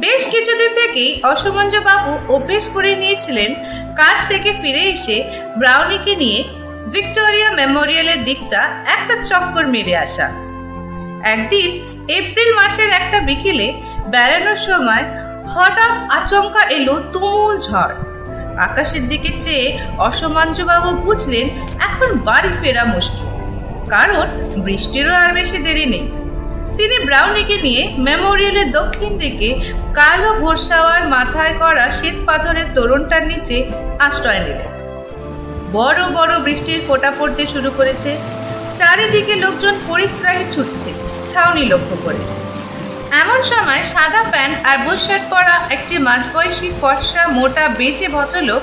[0.00, 3.54] বেশ কিছুদিন থেকেই অসমঞ্জ বাবু অভ্যেস করে নিয়েছিলেন
[3.96, 5.16] কাজ থেকে ফিরে এসে
[5.58, 6.44] ব্রাউনিকে নিয়ে
[6.92, 10.26] ভিক্টোরিয়া মেমোরিয়ালের দিকটা একটা চক্কর মেরে আসা।
[11.24, 11.68] একদিন
[12.08, 13.72] এপ্রিল মাসের একটা বিকেলে
[14.06, 15.04] বেড়ানোর সময়
[15.54, 17.94] হঠাৎ আচমকা এলো তুমুল ঝড়।
[18.56, 21.46] আকাশের দিকে চেয়ে অসমাঞ্জবাবু বুঝলেন
[21.78, 23.26] এখন বাড়ি ফেরা মুশকিল।
[23.88, 24.26] কারণ
[24.64, 26.04] বৃষ্টিরও আর বেশি দেরি নেই।
[26.78, 29.48] তিনি ব্রাউনিকে নিয়ে মেমোরিয়ালের দক্ষিণ দিকে
[29.98, 33.56] কালো ভোরসাওয়ার মাথায় করা শ্বেত পাথরের তোরণটার নিচে
[34.06, 34.70] আশ্রয় নিলেন।
[35.76, 38.10] বড় বড় বৃষ্টির ফোঁটা পড়তে শুরু করেছে।
[38.78, 40.90] চারিদিকে লোকজন পরিত্রাহে ছুটছে,
[41.30, 42.20] ছাউনি লক্ষ্য করে।
[43.22, 48.62] এমন সময় সাদা প্যান্ট আর বুশার্ট পরা একটি মাঝবয়সী ফর্সা মোটা বেঁচে ভদ্রলোক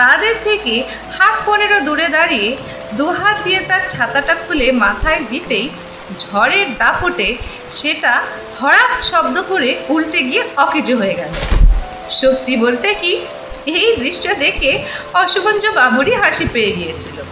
[0.00, 0.74] তাদের থেকে
[1.16, 2.48] হাফ পনেরো দূরে দাঁড়িয়ে
[2.98, 5.66] দুহাত দিয়ে তার ছাতাটা খুলে মাথায় দিতেই
[6.18, 7.36] ঝড়ের দাপটে
[7.74, 8.22] সেটা
[8.60, 11.32] হঠাৎ শব্দ করে উল্টে গিয়ে অকেজো হয়ে গেল।
[12.10, 13.20] সত্যি বলতে কি,
[13.66, 17.22] এই দৃশ্য দেখে অশুভঞ্জ বাবুরই হাসি পেয়ে গিয়েছিল।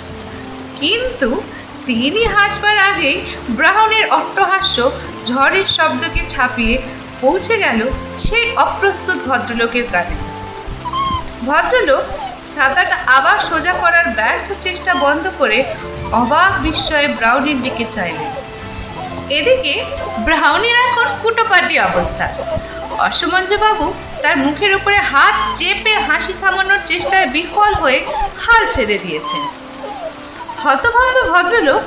[0.80, 1.42] কিন্তু
[1.87, 4.90] তিনি হাসবার আগেই ব্রাউনের অট্টহাস্য
[5.26, 6.78] ঝড়ের শব্দকে ছাপিয়ে
[7.20, 7.80] পৌঁছে গেল
[8.18, 10.16] সেই অপ্রস্তুত ভদ্রলোকের কানে।
[11.46, 12.04] ভদ্রলোক
[12.54, 15.64] ছাতাটা আবার সোজা করার ব্যর্থ চেষ্টা বন্ধ করে
[16.12, 18.43] অবাক বিস্ময়ে ব্রাউনের দিকে চাইলেন।
[19.38, 19.74] এদিকে
[20.26, 22.26] ব্রাউনের এখন কুটোপাটি অবস্থা।
[23.08, 23.87] অসমঞ্জবাবু
[24.22, 27.98] তার মুখের উপরে হাত চেপে হাসি থামানোর চেষ্টায় বিফল হয়ে
[28.44, 29.42] হাল ছেড়ে দিয়েছেন।
[30.62, 31.82] হতভম্ব ভদ্রলোক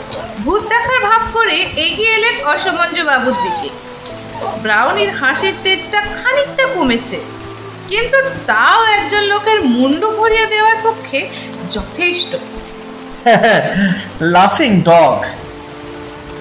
[0.46, 3.70] ভূত দেখার ভাব করে এগিয়ে এলেন অসমঞ্জবাবুর দিকে।
[4.64, 7.18] ব্রাউনির হাসির তেজটা খানিকটা কমেছে,
[7.90, 8.18] কিন্তু
[8.50, 11.20] তাও একজন লোকের মুন্ডু ঘুরিয়ে দেওয়ার পক্ষে
[11.76, 12.32] যথেষ্ট।
[14.34, 15.18] লাফিং ডগ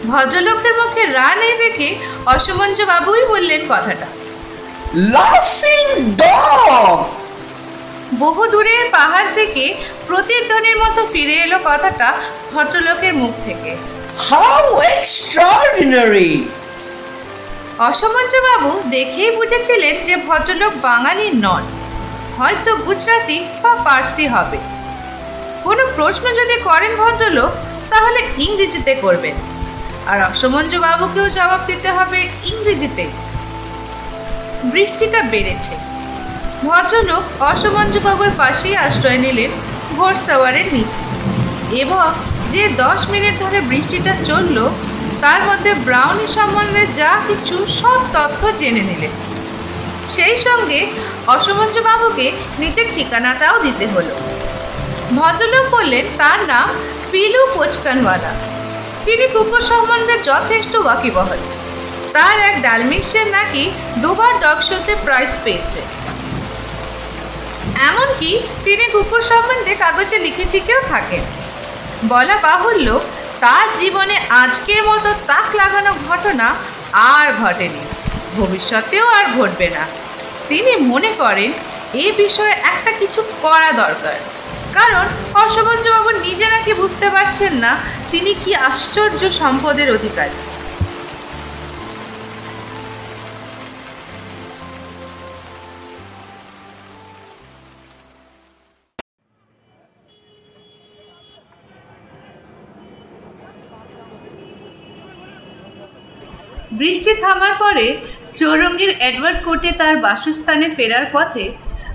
[0.04, 1.94] ভদ্রলোকের মুখে রা নেই দেখে
[2.26, 4.06] অসমঞ্জ বাবুই বললেন কথাটা।
[4.94, 7.04] লাফিং ডগ
[8.18, 9.74] বহু দূরের পাহাড় থেকে
[10.06, 12.14] প্রতিধ্বনির মতো ফিরে এলো কথাটা
[12.54, 13.76] ভদ্রলোকের মুখ থেকে।
[14.18, 16.46] হাউ এক্সট্রাঅর্ডিনারি
[18.42, 21.64] বাবু দেখেই বুঝেছিলেন যে ভদ্রলোক বাঙালি নন।
[22.38, 24.58] হয়তো গুজরাটি বা পার্সি হবে।
[25.64, 27.50] কোনো প্রশ্ন যদি করেন ভদ্রলোক
[27.90, 29.55] তাহলে ইংরেজিতে করবেন।
[30.06, 33.06] আর অসমঞ্জ বাবুকেও জবাব দিতে হবে ইংরেজিতে।
[34.64, 35.76] বৃষ্টিটা বেড়েছে।
[36.66, 39.50] ভদ্রলোক অসমঞ্জ বাবুর পাশেই আশ্রয় নিলেন
[39.96, 41.06] ঘোড়সাওয়ারের নিচে।
[41.76, 42.12] এবং
[42.50, 44.70] যে দশ মিনিট ধরে বৃষ্টিটা চলল,
[45.20, 49.10] তার মধ্যে ব্রাউনি সম্বন্ধে যা কিছু সব তথ্য জেনে নিলেন।
[50.08, 50.86] সেই সঙ্গে
[51.84, 54.14] বাবুকে নিজের ঠিকানাটাও দিতে হলো।
[55.16, 56.68] ভদ্রলোক বললেন, তার নাম
[57.10, 58.55] পিলু কোচকানওয়ালা।
[59.06, 61.36] তিনি কুকুর সম্বন্ধে যথেষ্ট ওয়াকিবহল।
[62.12, 65.80] তার এক ডালমিক্সের নাকি দুবার ডগ শোতে প্রাইজ পেয়েছে।
[67.82, 71.20] এমনকি তিনি কুকুর সম্বন্ধে কাগজে লিখে ঠিকেও থাকেন।
[72.08, 73.00] বলা বাহুল্য,
[73.40, 76.54] তার জীবনে আজকের মতো তাক লাগানো ঘটনা
[76.92, 77.80] আর ঘটেনি।
[78.36, 79.86] ভবিষ্যতেও আর ঘটবে না।
[80.48, 81.52] তিনি মনে করেন,
[81.94, 84.14] এ বিষয়ে একটা কিছু করা দরকার।
[84.72, 87.76] কারণ হর্ষবঞ্জবাবু নিজে নাকি বুঝতে পারছেন না
[88.10, 90.38] তিনি কি আশ্চর্য সম্পদের অধিকারী?
[106.72, 107.86] বৃষ্টি থামার পরে
[108.34, 111.44] চৌরঙ্গীর এডওয়ার্ড কোর্টে তার বাসস্থানে ফেরার পথে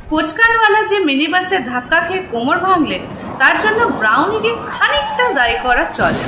[0.10, 3.04] কোচকানওয়ালা যে মিনিবাসে ধাক্কা খেয়ে কোমর ভাঙলেন
[3.39, 6.24] তার জন্য ব্রাউনিকে খানিকটা দায়ী করা চলে।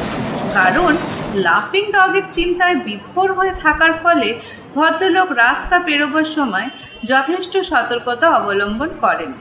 [0.57, 0.91] কারণ
[1.45, 4.29] লাফিং ডগের চিন্তায় বিভোর হয়ে থাকার ফলে
[4.75, 6.67] ভদ্রলোক রাস্তা পেরোবার সময়
[7.11, 9.31] যথেষ্ট সতর্কতা অবলম্বন করেন।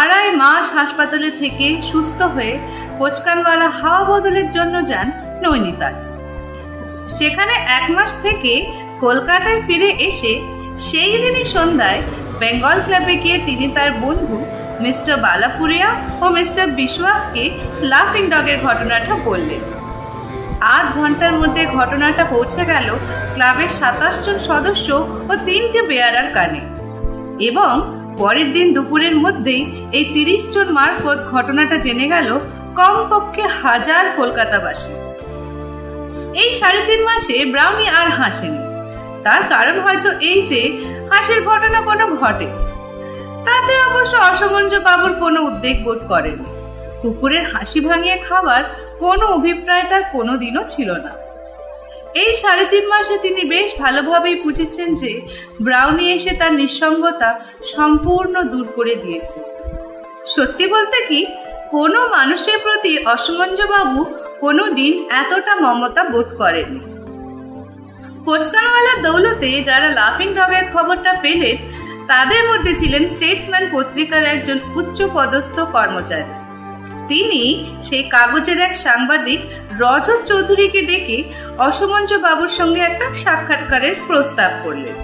[0.00, 2.54] আড়াই মাস হাসপাতালে থেকে সুস্থ হয়ে
[2.98, 5.06] কোচকানওয়ালা হাওয়া বদলের জন্য যান
[5.44, 5.94] নৈনিতাল।
[7.08, 10.40] সেখানে এক মাস থেকে কলকাতায় ফিরে এসে
[10.78, 12.02] সেই দিনই সন্ধ্যায়
[12.38, 14.44] বেঙ্গল ক্লাবে গিয়ে তিনি তার বন্ধু
[14.80, 17.50] মিস্টার বালাপুরিয়া ও মিস্টার বিশ্বাসকে
[17.82, 19.60] লাফিং ডগের ঘটনাটা বললেন।
[20.60, 22.88] আধ ঘণ্টার মধ্যে ঘটনাটা পৌঁছে গেল
[23.34, 24.92] ক্লাবের সাতাশ জন সদস্য
[25.28, 26.60] ও তিনটে বেয়ারার কানে।
[27.44, 27.72] এবং
[28.18, 32.40] পরের দিন দুপুরের মধ্যেই এই তিরিশ জন মারফত ঘটনাটা জেনে গেল
[32.76, 35.07] কমপক্ষে হাজার কলকাতাবাসী।
[36.42, 38.62] এই সাড়ে তিন মাসে ব্রাউনি আর হাসেনি।
[39.24, 40.62] তার কারণ হয়তো এই যে,
[41.12, 42.48] হাসির ঘটনা কোনো ঘটে।
[43.46, 46.46] তাতে অবশ্য অসমঞ্জ বাবুর কোনো উদ্বেগ বোধ করেনি।
[47.02, 48.62] কুকুরের হাসি ভাঙিয়ে খাবার
[48.98, 51.12] কোনো অভিপ্রায় তার কোনো দিনও ছিল না।
[52.14, 55.20] এই সাড়ে তিন মাসে তিনি বেশ ভালোভাবেই বুঝেছেন যে
[55.62, 57.30] ব্রাউনি এসে তার নিঃসঙ্গতা
[57.64, 59.38] সম্পূর্ণ দূর করে দিয়েছে।
[60.26, 61.20] সত্যি বলতে কি,
[61.70, 64.00] কোনো মানুষের প্রতি অসমঞ্জবাবু
[64.40, 66.80] কোনো দিন এতটা মমতা বোধ করেননি।
[68.24, 71.56] কোচকানওয়ালার দৌলতে যারা লাফিং ডগের খবরটা পেলেন,
[72.08, 76.30] তাদের মধ্যে ছিলেন স্টেটসম্যান পত্রিকার একজন উচ্চ পদস্থ কর্মচারী।
[77.08, 77.42] তিনি
[77.82, 79.40] সেই কাগজের এক সাংবাদিক
[79.78, 81.22] রজত চৌধুরীকে ডেকে
[81.58, 84.96] অসমঞ্জ বাবুর সঙ্গে একটা সাক্ষাৎকারের প্রস্তাব করলেন।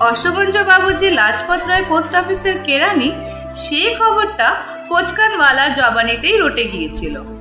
[0.00, 3.10] অসমঞ্জ বাবু যে লাজপত রায় পোস্ট অফিসের কেরানি
[3.54, 4.48] সে খবরটা
[4.88, 7.35] কোচকানওয়ালার জবানিতেই রটে গিয়েছিল।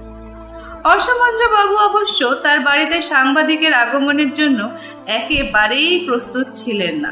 [1.48, 4.60] বাবু অবশ্য তার বাড়িতে সাংবাদিকের আগমনের জন্য
[5.08, 7.12] একেবারেই প্রস্তুত ছিলেন না।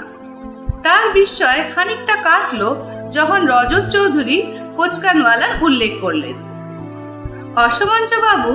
[0.84, 2.70] তার বিস্ময় খানিকটা কাটলো
[3.12, 4.38] যখন রজত চৌধুরী
[4.76, 6.36] কোচকানওয়ালার উল্লেখ করলেন।
[8.22, 8.52] বাবু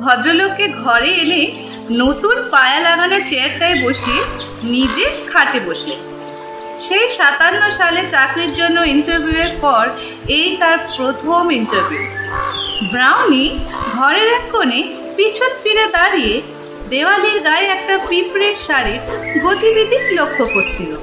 [0.00, 1.42] ভদ্রলোককে ঘরে এনে
[1.90, 4.20] নতুন পায়া লাগানো চেয়ারটায় বসিয়ে
[4.62, 6.00] নিজে খাটে বসলেন।
[6.78, 9.84] সেই সাতান্ন সালে চাকরির জন্য ইন্টারভিউয়ের পর
[10.28, 12.04] এই তার প্রথম ইন্টারভিউ
[12.90, 13.58] ব্রাউনি
[13.92, 14.82] ঘরের এক কোণে
[15.16, 16.42] পিছন ফিরে দাঁড়িয়ে
[16.90, 18.98] দেওয়ালির গায়ে একটা পিঁপড়ের শাড়ির
[19.42, 20.96] গতিবিধি লক্ষ্য করছিল।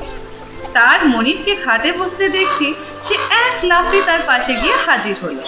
[0.73, 5.41] তার মনিরকে খাটে বসতে দেখে সে এক লাফে তার পাশে গিয়ে হাজির হলো।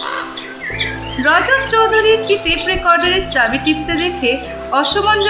[1.19, 4.37] রজত চৌধুরীর কি টেপ রেকর্ডারের চাবি টিপতে দেখে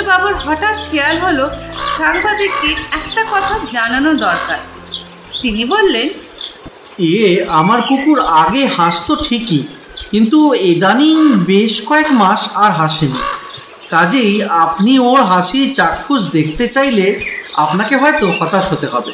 [0.06, 1.50] বাবুর হঠাৎ খেয়াল হলো
[1.98, 4.58] সাংবাদিককে একটা কথা জানানো দরকার।
[5.42, 6.10] তিনি বললেন,
[7.00, 9.64] এ, আমার কুকুর আগে হাসতো ঠিকই
[10.12, 10.40] কিন্তু
[10.72, 11.18] ইদানিং
[11.52, 13.22] বেশ কয়েক মাস আর হাসেনি।
[13.94, 14.34] কাজেই
[14.66, 17.06] আপনি ওর হাসি চাক্ষুষ দেখতে চাইলে
[17.64, 19.12] আপনাকে হয়তো হতাশ হতে হবে।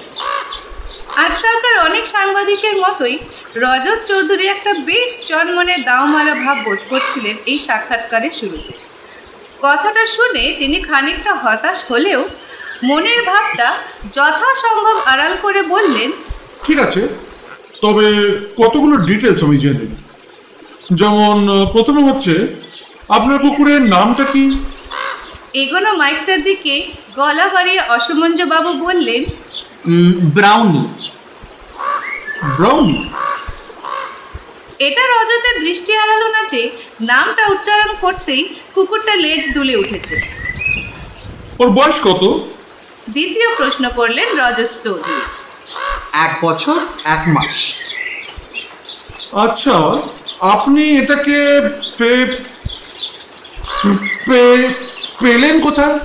[1.26, 3.16] আজকালকার অনেক সাংবাদিকের মতোই
[3.64, 8.74] রজত চৌধুরী একটা বেশ জন্মনে দাওমালা ভাব বোধ করছিলেন এই সাক্ষাৎকারের শুরুতে।
[9.66, 12.22] কথাটা শুনে তিনি খানিকটা হতাশ হলেও
[12.90, 13.70] মনের ভাবটা
[14.16, 16.10] যথাসম্ভব আড়াল করে বললেন
[16.66, 17.02] ঠিক আছে
[17.84, 18.06] তবে
[18.62, 20.02] কতগুলো ডিটেলস আমি জেনে নিই।
[20.92, 21.38] যেমন
[21.74, 22.34] প্রথমে হচ্ছে
[23.10, 24.44] আপনার কুকুরের নামটা কি?
[25.54, 26.76] এগোনো মাইকটার দিকে
[27.16, 29.22] গলা বাড়িয়ে অসমঞ্জ বাবু বললেন
[30.36, 30.84] ব্রাউনি।
[32.58, 32.98] ব্রাউনি?
[34.80, 36.70] এটা রজতের দৃষ্টি এড়ালো না যে
[37.02, 38.44] নামটা উচ্চারণ করতেই
[38.76, 40.16] কুকুরটা লেজ দুলে উঠেছে।
[41.60, 42.24] ওর বয়স কত?
[43.16, 45.22] দ্বিতীয় প্রশ্ন করলেন রজত চৌধুরী।
[46.26, 47.56] এক বছর এক মাস।
[49.46, 49.76] আচ্ছা
[50.40, 51.38] আপনি এটাকে
[55.22, 55.98] পেলেন কোথায়?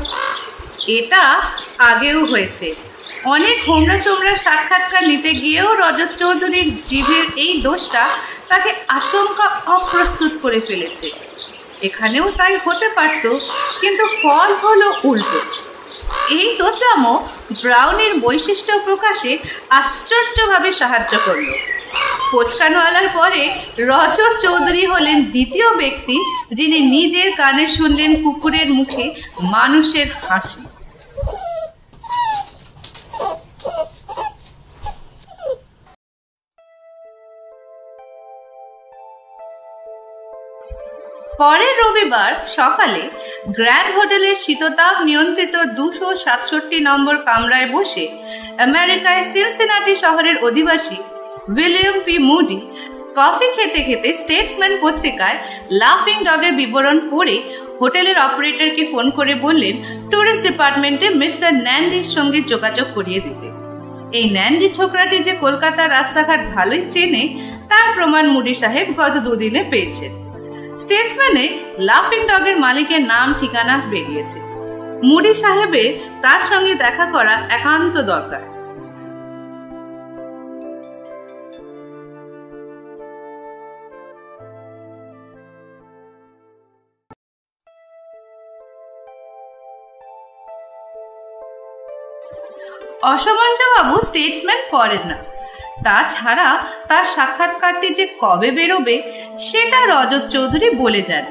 [0.98, 1.22] এটা
[1.90, 2.66] আগেও হয়েছে।
[3.34, 8.04] অনেক হোমরা চোমরা সাক্ষাৎকার নিতে গিয়েও রজত চৌধুরীর জীবের এই দোষটা
[8.50, 11.06] তাকে আচমকা অপ্রস্তুত করে ফেলেছে।
[11.88, 13.24] এখানেও তাই হতে পারত,
[13.80, 15.40] কিন্তু ফল হলো উল্টো।
[16.28, 17.28] এই দোতলামও
[17.62, 19.38] ব্রাউনের বৈশিষ্ট্য প্রকাশে
[19.70, 21.52] আশ্চর্যভাবে সাহায্য করল।
[22.30, 26.16] কোচকানওয়ালার পরে রজত চৌধুরী হলেন দ্বিতীয় ব্যক্তি,
[26.52, 30.71] যিনি নিজের কানে শুনলেন কুকুরের মুখে মানুষের হাসি।
[41.42, 43.02] পরের রবিবার সকালে
[43.58, 48.04] গ্র্যান্ড হোটেলের শীততাপ নিয়ন্ত্রিত দুশো সাতষট্টি নম্বর কামরায় বসে
[48.66, 50.98] আমেরিকায় সিনসিনাটি শহরের অধিবাসী
[51.56, 52.58] উইলিয়াম পি মুডি
[53.18, 55.38] কফি খেতে খেতে স্টেটসম্যান পত্রিকায়
[55.80, 57.36] লাফিং ডগের বিবরণ পড়ে
[57.80, 59.74] হোটেলের অপারেটরকে ফোন করে বললেন
[60.10, 63.48] ট্যুরিস্ট ডিপার্টমেন্টে মিস্টার ন্যান্ডির সঙ্গে যোগাযোগ করিয়ে দিতে।
[64.18, 67.22] এই ন্যান্ডি ছোকরাটি যে কলকাতার রাস্তাঘাট ভালোই চেনে,
[67.70, 70.21] তার প্রমাণ মুডি সাহেব গত দুদিনে পেয়েছেন।
[70.76, 71.44] স্টেটসম্যানে
[71.78, 74.38] লাফিং ডগের মালিকের নাম, ঠিকানা বেরিয়েছে।
[75.04, 75.90] মুডি সাহেবের
[76.22, 78.42] তার সঙ্গে দেখা করা একান্ত দরকার।
[93.02, 95.31] অসমঞ্জবাবু স্টেটসম্যান পড়েন না
[95.84, 96.48] তাছাড়া
[96.88, 98.96] তার সাক্ষাৎকারটি যে কবে বেরোবে
[99.38, 101.24] সেটা রজত চৌধুরী বলে যান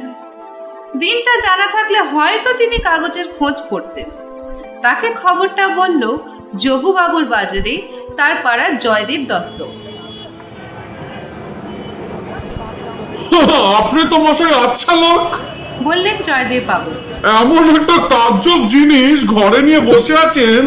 [0.97, 4.09] দিনটা জানা থাকলে হয়তো তিনি কাগজের খোঁজ করতেন।
[4.81, 6.03] তাকে খবরটা বলল
[6.55, 7.75] যোগুবাবুর বাজারে
[8.17, 9.59] তার পাড়ার জয়দেব দত্ত।
[13.79, 15.27] আপনি তো মশাই আচ্ছা লোক।
[15.83, 16.91] বললেন জয়দেব বাবু।
[17.39, 20.61] এমন একটা তাজ্জব জিনিস ঘরে নিয়ে বসে আছেন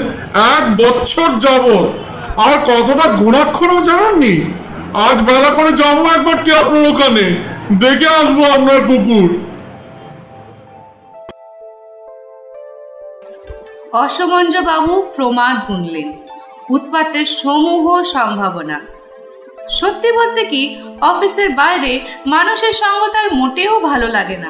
[0.55, 1.89] এক বছর যাবত
[2.37, 4.53] আর কতটা ঘোরাক্ষরও জানাননি?
[4.95, 7.35] আজ বেলা করে যাব একবার কি আপনার ওখানে
[7.79, 9.29] দেখে আসব আপনার
[13.93, 16.13] অসমঞ্জ বাবু প্রমাদ গুনলেন
[16.71, 18.81] উৎপাতের সমূহ সম্ভাবনা।
[19.71, 24.49] সত্যি বলতে কি, অফিসের বাইরে মানুষের সঙ্গ তার মোটেও ভালো লাগে না।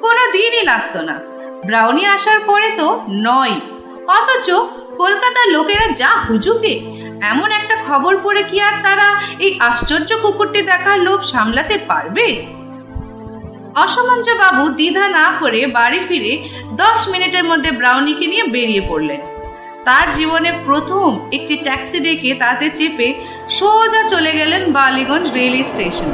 [0.00, 1.20] কোনো দিনই লাগতো না।
[1.66, 3.54] ব্রাউনি আসার পরে তো নয়।
[4.06, 4.50] অথচ
[4.96, 11.00] কলকাতার লোকেরা যা হুজুকে এমন একটা খবর পড়ে কি আর তারা এই আশ্চর্য কুকুরটি দেখার
[11.00, 12.46] লোভ সামলাতে পারবে?
[13.74, 19.20] অসমঞ্জ বাবু দ্বিধা না করে বাড়ি ফিরে দশ মিনিটের মধ্যে ব্রাউনিকে নিয়ে বেরিয়ে পড়লেন।
[19.84, 23.14] তার জীবনে প্রথম একটি ট্যাক্সি ডেকে তাতে চেপে
[23.50, 26.10] সোজা চলে গেলেন বালিগঞ্জ রেলওয়ে স্টেশন।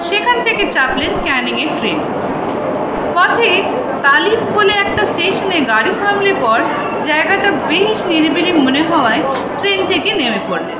[0.00, 1.98] সেখান থেকে চাপলেন ক্যানিং এর ট্রেন।
[3.14, 3.62] পথে
[4.02, 6.58] তালিত বলে একটা স্টেশনে গাড়ি থামলে পর
[7.06, 9.22] জায়গাটা বেশ নিরিবিলি মনে হওয়ায়
[9.58, 10.78] ট্রেন থেকে নেমে পড়লেন।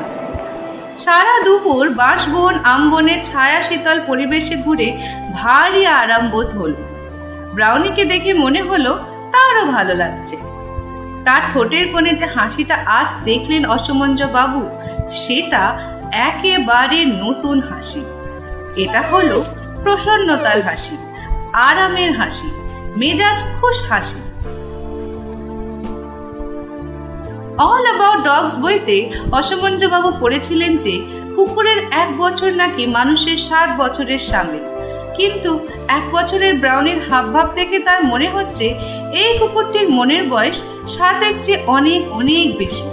[0.99, 4.89] সারা দুপুর বাঁশবন আমবনের ছায়া শীতল পরিবেশে ঘুরে
[5.33, 6.73] ভারী আরাম বোধ হল।
[7.55, 8.93] ব্রাউনিকে দেখে মনে হলো
[9.33, 10.37] তারও ভালো লাগছে।
[11.25, 14.63] তার ঠোঁটের কোণে যে হাসিটা আজ দেখলেন অসমঞ্জ বাবু,
[15.11, 15.63] সেটা
[16.13, 18.03] একেবারে নতুন হাসি।
[18.77, 19.45] এটা হলো
[19.83, 20.97] প্রসন্নতার হাসি,
[21.53, 22.49] আরামের হাসি।
[23.01, 24.21] মেজাজ খুশ হাসি।
[27.69, 28.97] অল অ্যাবাউট ডগস বইতে
[29.39, 30.95] অসমঞ্জবাবু পড়েছিলেন যে,
[31.37, 34.65] কুকুরের এক বছর নাকি মানুষের ষাট বছরের সামিল
[35.17, 35.51] কিন্তু
[35.99, 38.67] এক বছরের ব্রাউনের হাবভাব থেকে তার মনে হচ্ছে,
[39.23, 40.59] এই কুকুরটির মনের বয়স
[40.95, 42.87] সাতের চেয়ে অনেক অনেক বেশি।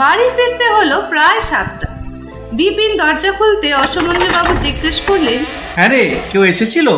[0.00, 1.88] বাড়ি ফিরতে হলো প্রায় সাতটা।
[2.58, 5.40] বিপিন দরজা খুলতে অসমঞ্জবাবু জিজ্ঞেস করলেন
[5.76, 6.88] হ্যাঁ রে, কেউ এসেছিল?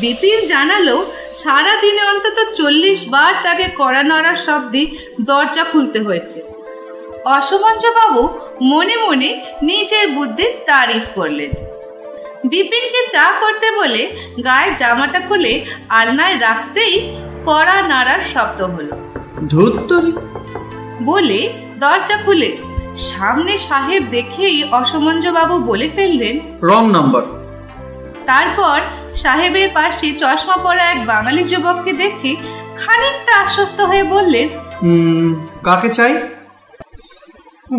[0.00, 0.96] বিপিন জানালো
[1.34, 4.82] সারা দিনে অন্তত চল্লিশ বার তাকে কড়া নড়ার শব্দে
[5.20, 6.38] দরজা খুলতে হয়েছে।
[7.24, 8.22] অসমঞ্জবাবু
[8.62, 9.30] মনে মনে
[9.62, 11.50] নিজের বুদ্ধির তারিফ করলেন।
[12.44, 14.02] বিপিনকে চা করতে বলে
[14.44, 15.52] গায়ে জামাটা খুলে
[15.88, 16.94] আলনায় রাখতেই
[17.46, 18.94] কড়া নাড়ার শব্দ হলো।
[19.48, 20.12] ধুত্তরি।
[21.02, 21.40] বলে
[21.80, 22.50] দরজা খুলে
[22.96, 27.43] সামনে সাহেব দেখেই অসমঞ্জবাবু বলে ফেললেন রং নাম্বার।
[28.26, 28.80] তারপর
[29.14, 32.36] সাহেবের পাশে চশমা পরা এক বাঙালি যুবককে দেখে
[32.76, 34.48] খানিকটা আশ্বস্ত হয়ে বললেন
[35.64, 36.14] কাকে চাই?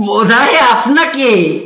[0.06, 1.60] বোধহয় আপনাকে।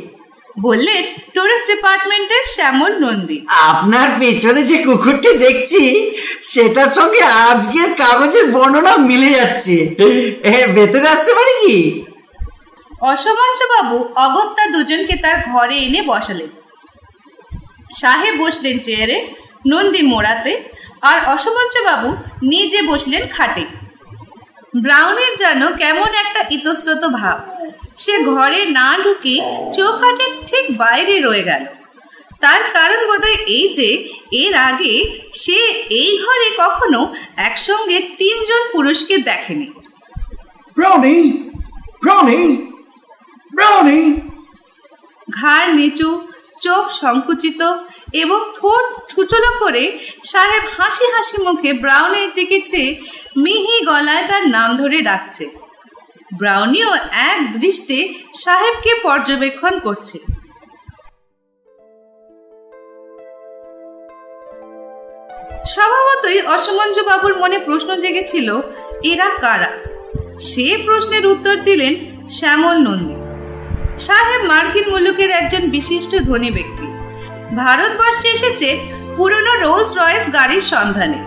[0.60, 1.04] বললেন
[1.34, 6.10] টুরিস্ট ডিপার্টমেন্টের শ্যামল নন্দী। আপনার পেছনে যে কুকুরটি দেখছি
[6.42, 9.76] সেটার সঙ্গে আজকের কাগজের বর্ণনা মিলে যাচ্ছে।
[10.42, 12.04] এ, ভেতরে আসতে পারি কি?
[13.00, 16.59] অসমঞ্চবাবু অগত্যা দুজনকে তার ঘরে এনে বসালেন।
[17.98, 19.34] সাহেব বসলেন চেয়ারে
[19.66, 20.62] নন্দী মোড়াতে
[21.02, 23.64] আর অসমঞ্চবাবু নিজে বসলেন খাটে।
[24.82, 27.38] ব্রাউনের যেন কেমন একটা ইতস্তত ভাব
[27.98, 29.40] সে ঘরে না ঢুকে
[29.76, 31.64] চৌকাঠের ঠিক বাইরে রয়ে গেল।
[32.40, 35.58] তার কারণ বোধহয় এই যে এর আগে সে
[35.90, 39.66] এই ঘরে কখনো একসঙ্গে তিনজন পুরুষকে দেখেনি।
[40.76, 41.42] Brownie
[42.02, 42.56] Brownie
[43.54, 44.20] Brownie!
[45.30, 46.29] ঘাড় নিচু
[46.60, 47.60] চোখ সংকুচিত
[48.12, 49.84] এবং ঠোঁট ছুচলো করে
[50.24, 52.90] সাহেব হাসি হাসি মুখে ব্রাউনের দিকে চেয়ে
[53.36, 55.44] মিহি গলায় তার নাম ধরে ডাকছে।
[56.38, 56.90] ব্রাউনিও
[57.30, 57.98] এক দৃষ্টে
[58.34, 60.18] সাহেবকে পর্যবেক্ষণ করছে।
[65.74, 66.38] স্বভাবতই
[67.08, 68.48] বাবুর মনে প্রশ্ন জেগেছিল,
[69.02, 69.70] এরা কারা?
[70.40, 71.94] সে প্রশ্নের উত্তর দিলেন
[72.30, 73.19] শ্যামল নন্দী।
[74.00, 76.86] সাহেব মার্কিন মুলুকের একজন বিশিষ্ট ধনী ব্যক্তি।
[77.56, 78.78] ভারতবর্ষে এসেছে
[79.16, 81.18] পুরনো রোলস রয়েস গাড়ির সন্ধানে।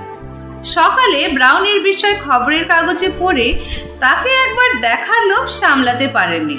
[0.63, 3.47] সকালে ব্রাউনের বিষয়ে খবরের কাগজে পড়ে
[3.99, 6.57] তাকে একবার দেখার লোভ সামলাতে পারেননি।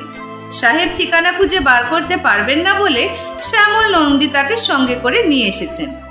[0.55, 3.09] সাহেব ঠিকানা খুঁজে বার করতে পারবেন না বলে
[3.43, 6.04] শ্যামল নন্দী তাকে সঙ্গে করে নিয়ে এসেছেন।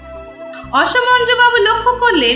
[0.82, 2.36] অসমঞ্জবাবু লক্ষ্য করলেন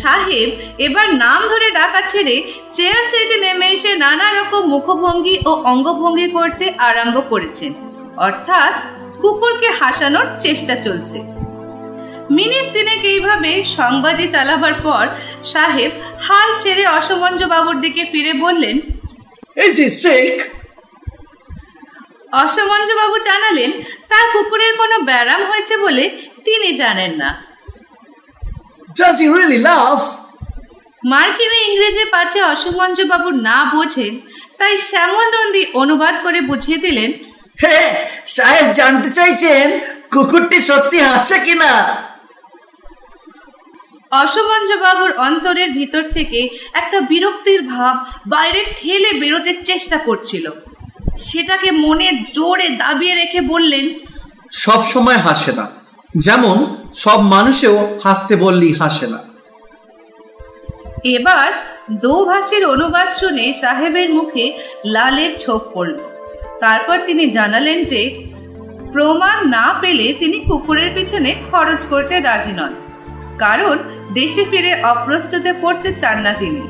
[0.00, 0.48] সাহেব
[0.86, 2.36] এবার নাম ধরে ডাকা ছেড়ে
[2.76, 7.70] চেয়ার থেকে নেমে এসে নানা রকম মুখভঙ্গি ও অঙ্গভঙ্গি করতে আরম্ভ করেছেন।
[8.26, 8.72] অর্থাৎ
[9.22, 11.18] কুকুরকে হাসানোর চেষ্টা চলছে।
[12.36, 15.04] মিনিট তিনেক এইভাবে সংবাদে চালাবার পর
[15.52, 15.90] সাহেব
[16.26, 18.76] হাল ছেড়ে অসমঞ্জবাবুর দিকে ফিরে বললেন
[22.44, 23.70] অসমঞ্জবাবু জানালেন
[24.10, 26.04] তার কুকুরের কোনো ব্যারাম হয়েছে বলে
[26.46, 27.30] তিনি জানেন না।
[28.98, 29.98] ডাজ হি রিয়েলি লাভ
[31.12, 34.14] মার্কিনে ইংরেজি পাছে অসমঞ্জবাবু না বোঝেন
[34.58, 37.10] তাই শ্যামল নন্দী অনুবাদ করে বুঝিয়ে দিলেন
[37.62, 37.78] হে
[38.26, 39.66] সাহেব জানতে চাইছেন
[40.10, 41.72] কুকুরটি সত্যি হাসে কিনা?
[44.12, 47.94] অসমঞ্জবাবুর অন্তরের ভিতর থেকে একটা বিরক্তির ভাব
[48.28, 50.50] বাইরে ঠেলে বেরোতে চেষ্টা করছিল।
[51.18, 53.84] সেটাকে মনে জোরে দাবিয়ে রেখে বললেন
[54.52, 55.66] সব সময় হাসে না।
[56.14, 59.18] যেমন, সব মানুষেও হাসতে বললেই হাসে না।
[61.04, 61.52] এবার
[61.90, 65.98] দোভাষীর অনুবাদ শুনে সাহেবের মুখে লালের ছোপ পড়ল।
[66.60, 68.28] তারপর তিনি জানালেন যে,
[68.92, 72.72] প্রমাণ না পেলে তিনি কুকুরের পিছনে খরচ করতে রাজি নন,
[73.38, 73.78] কারণ
[74.14, 76.62] দেশে ফিরে অপ্রস্তুতে পড়তে চান না তিনি।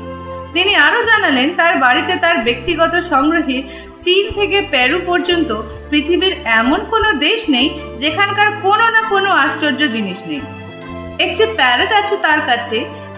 [0.53, 3.63] তিনি আরও জানালেন, তার বাড়িতে তার ব্যক্তিগত সংগ্রহে
[3.99, 7.67] চীন থেকে পেরু পর্যন্ত পৃথিবীর এমন কোনো দেশ নেই
[8.03, 10.41] যেখানকার কোনো না কোনো আশ্চর্য জিনিস নেই।
[11.25, 12.77] একটি প্যারেট আছে তার কাছে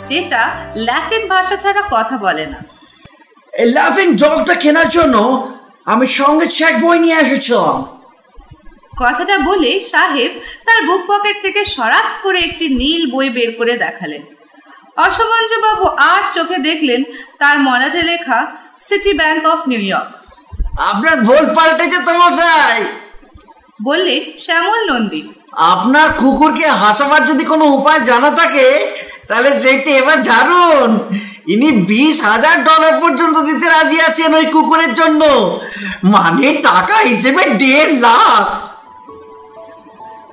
[0.10, 0.42] যেটা
[0.88, 2.60] ল্যাটিন ভাষা ছাড়া কথা বলে না।
[3.54, 5.16] এই লাফিং ডগটা কেনার জন্য
[5.86, 7.78] আমি সঙ্গে চেক বই নিয়ে এসেছিলাম।
[9.02, 10.32] কথাটা বলে সাহেব
[10.68, 14.24] তার বুক পকেট থেকে সরাত করে একটি নীল বই বের করে দেখালেন।
[15.06, 17.02] অসমঞ্জবাবু আর চোখে দেখলেন
[17.42, 18.40] তার মলাটে লেখা
[18.86, 20.12] City Bank of New York
[20.78, 22.86] আপনার ভুল পাল্টেছে তো মশাই।
[23.84, 28.88] বললেন শ্যামল নন্দী। আপনার কুকুরকে হাসাবার যদি কোনো উপায় জানা থাকে
[29.28, 35.22] তাহলে সেটি এবার ঝাড়ুন। ইনি বিশ হাজার ডলার পর্যন্ত দিতে রাজি আছেন ওই কুকুরের জন্য।
[36.04, 38.46] মানে টাকা হিসেবে দেড় লাখ।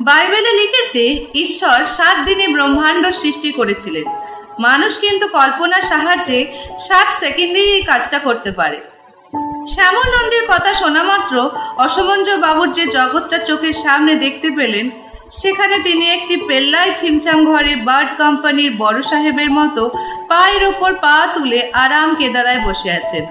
[0.03, 4.05] বাইবেলে লিখেছে ঈশ্বর সাত দিনে ব্রহ্মাণ্ড সৃষ্টি করেছিলেন।
[4.59, 6.47] মানুষ কিন্তু কল্পনার সাহায্যে
[6.89, 8.81] সাত সেকেন্ডেই এই কাজটা করতে পারে।
[9.73, 11.35] শ্যামল নন্দীর কথা শোনা মাত্র
[11.87, 14.87] অসমঞ্জ বাবুর যে জগৎটা চোখের সামনে দেখতে পেলেন,
[15.41, 19.83] সেখানে তিনি একটি পেল্লায় ছিমছাম ঘরে বার্ড কোম্পানির বড় সাহেবের মতো
[20.31, 23.25] পায়ের ওপর পা তুলে আরাম কেদারায় বসে আছেন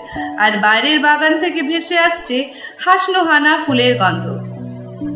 [0.44, 2.38] আর বাইরের বাগান থেকে ভেসে আসছে
[2.86, 4.26] হাসনোহানা ফুলের গন্ধ।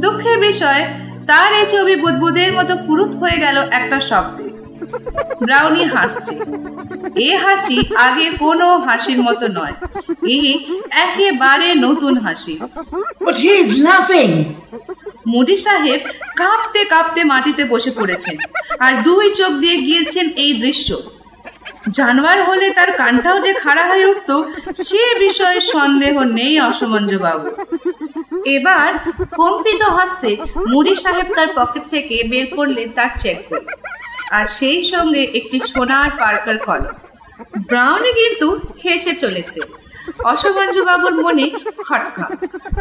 [0.03, 0.83] দুঃখের বিষয়,
[1.29, 4.50] তার এই ছবি বুদবুদের মতো ফুরুত হয়ে গেল একটা শব্দে।
[5.45, 6.35] ব্রাউনি হাসছে।
[7.29, 9.75] এ হাসি আগের কোনো হাসির মতো নয়।
[10.35, 10.37] এ
[11.05, 12.55] একেবারে নতুন হাসি।
[13.25, 14.33] But he is laughing.
[15.27, 15.99] Moody সাহেব
[16.41, 18.35] কাঁপতে কাঁপতে মাটিতে বসে পড়েছেন
[18.85, 20.89] আর দুই চোখ দিয়ে গিয়েছেন এই দৃশ্য।
[21.97, 24.29] জানোয়ার হলে তার কানটাও যে খাড়া হয়ে উঠত
[24.87, 27.49] সে বিষয়ে সন্দেহ নেই অসমঞ্জ বাবু।
[28.55, 28.91] এবার
[29.39, 30.31] কম্পিত হস্তে
[30.71, 33.63] মুড়ি সাহেব তার পকেট থেকে বের করলেন তার চেক বই
[34.37, 36.95] আর সেই সঙ্গে একটি সোনার পার্কার কলম
[37.67, 38.47] ব্রাউনি কিন্তু
[38.83, 39.61] হেসে চলেছে।
[40.89, 41.45] বাবুর মনে
[41.87, 42.25] খটকা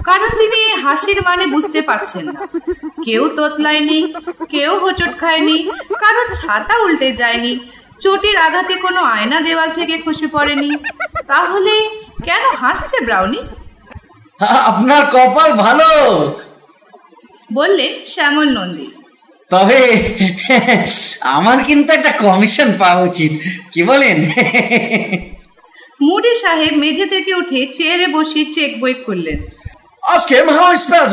[0.08, 2.42] কারণ তিনি হাসির মানে বুঝতে পারছেন না।
[3.06, 4.00] কেউ তোতলায়নি
[4.50, 5.56] কেউ হোঁচট খায়নি
[6.02, 7.52] কারণ ছাতা উল্টে যায়নি
[8.02, 10.70] চোটের আঘাতে কোনো আয়না দেওয়াল থেকে খসে পড়েনি।
[11.30, 11.74] তাহলে
[12.26, 13.40] কেন হাসছে ব্রাউনি?
[14.70, 15.88] আপনার কপাল ভালো।
[17.52, 18.86] বললেন শ্যামল নন্দী।
[19.50, 19.80] তবে
[21.20, 23.32] আমার কিন্তু একটা কমিশন পাওয়া উচিত।
[23.72, 24.16] কি বলেন?
[26.02, 29.38] মুডি সাহেব মেঝে থেকে উঠে চেয়ারে বসে চেক বই খুললেন।
[30.58, 31.12] how he spells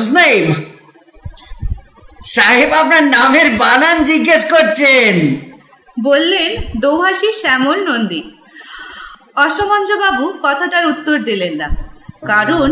[2.25, 5.13] সাহেব আপনার নামের বানান জিজ্ঞেস করছেন।
[6.03, 8.21] বললেন দৌহাসী শ্যামল নন্দী।
[9.35, 11.69] অসমঞ্জবাবু কথাটার উত্তর দিলেন না
[12.27, 12.67] কারণ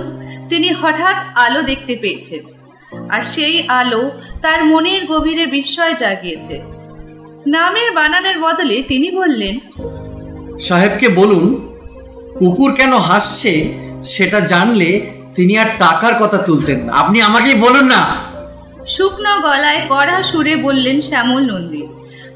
[0.49, 2.54] তিনি হঠাৎ আলো দেখতে পেয়েছেন।
[3.09, 6.61] আর সেই আলো তার মনের গভীরে বিস্ময় জাগিয়েছে।
[7.47, 9.59] নামের বানানের বদলে তিনি বললেন
[10.59, 11.71] সাহেবকে বলুন
[12.39, 18.15] কুকুর কেন হাসছে সেটা জানলে তিনি আর টাকার কথা তুলতেন না। আপনি আমাকেই বলুন না।
[18.87, 21.83] শুকনো গলায় কড়া সুরে বললেন শ্যামল নন্দী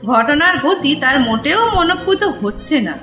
[0.06, 2.94] ঘটনার গতি তার মোটেও মনপুত হচ্ছে না।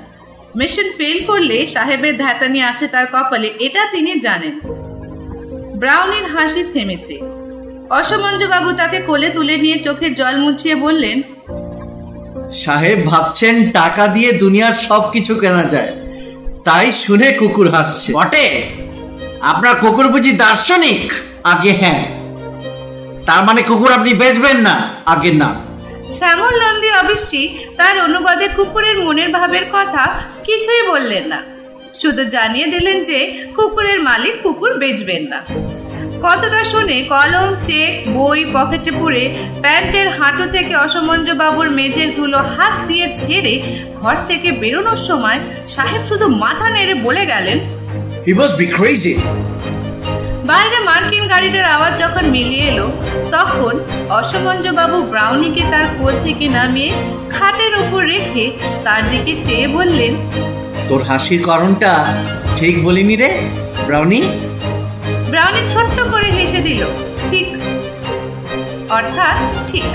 [0.55, 4.59] মেশিন ফেল করলে সাহেবের ধ্যাতানি আছে তার কপালে এটা তিনি জানেন।
[5.77, 7.36] ব্রাউনের হাসি থেমেছে।
[7.89, 11.21] অসমঞ্জবাবু তাকে কোলে তুলে নিয়ে চোখের জল মুছিয়ে বললেন
[12.51, 15.91] সাহেব ভাবছেন টাকা দিয়ে দুনিয়ার সব কিছু কেনা যায়।
[16.65, 18.63] তাই শুনে কুকুর হাসছে। বটে
[19.41, 21.13] আপনার কুকুর বুঝি দার্শনিক?
[21.43, 22.05] আগে হ্যাঁ।
[23.25, 25.55] তার মানে কুকুর আপনি বেচবেন না আগে না।
[26.09, 31.43] শ্যামল নন্দী অবশ্যই তার অনুবাদে কুকুরের মনের ভাবের কথা কিছুই বললেন না।
[32.01, 35.41] শুধু জানিয়ে দিলেন যে কুকুরের মালিক কুকুর বেচবেন না।
[36.23, 39.23] কতটা শুনে কলম চেক বই পকেটে পুরে
[39.61, 43.53] প্যান্টের হাঁটু থেকে অসমঞ্জ বাবুর মেজের ধুলো হাত দিয়ে ছেড়ে
[43.95, 47.57] ঘর থেকে বেরোনোর সময় সাহেব শুধু মাথা নেড়ে বলে গেলেন
[48.25, 49.13] হি মাস্ট বি ক্রেজি
[50.43, 52.87] বাইরে মার্কিন গাড়িটার আওয়াজ যখন মিলিয়ে এলো
[53.31, 53.73] তখন
[54.09, 56.91] অসমঞ্জবাবু ব্রাউনিকে তার কোল থেকে নামিয়ে
[57.29, 58.45] খাটের উপর রেখে
[58.83, 60.13] তার দিকে চেয়ে বললেন
[60.87, 61.91] তোর হাসির কারণটা
[62.57, 63.29] ঠিক বলিনি রে
[63.87, 64.21] ব্রাউনি?
[65.29, 66.81] ব্রাউনি ছোট্ট করে হেসে দিল
[67.29, 67.47] ঠিক।
[68.91, 69.87] অর্থাৎ ঠিক।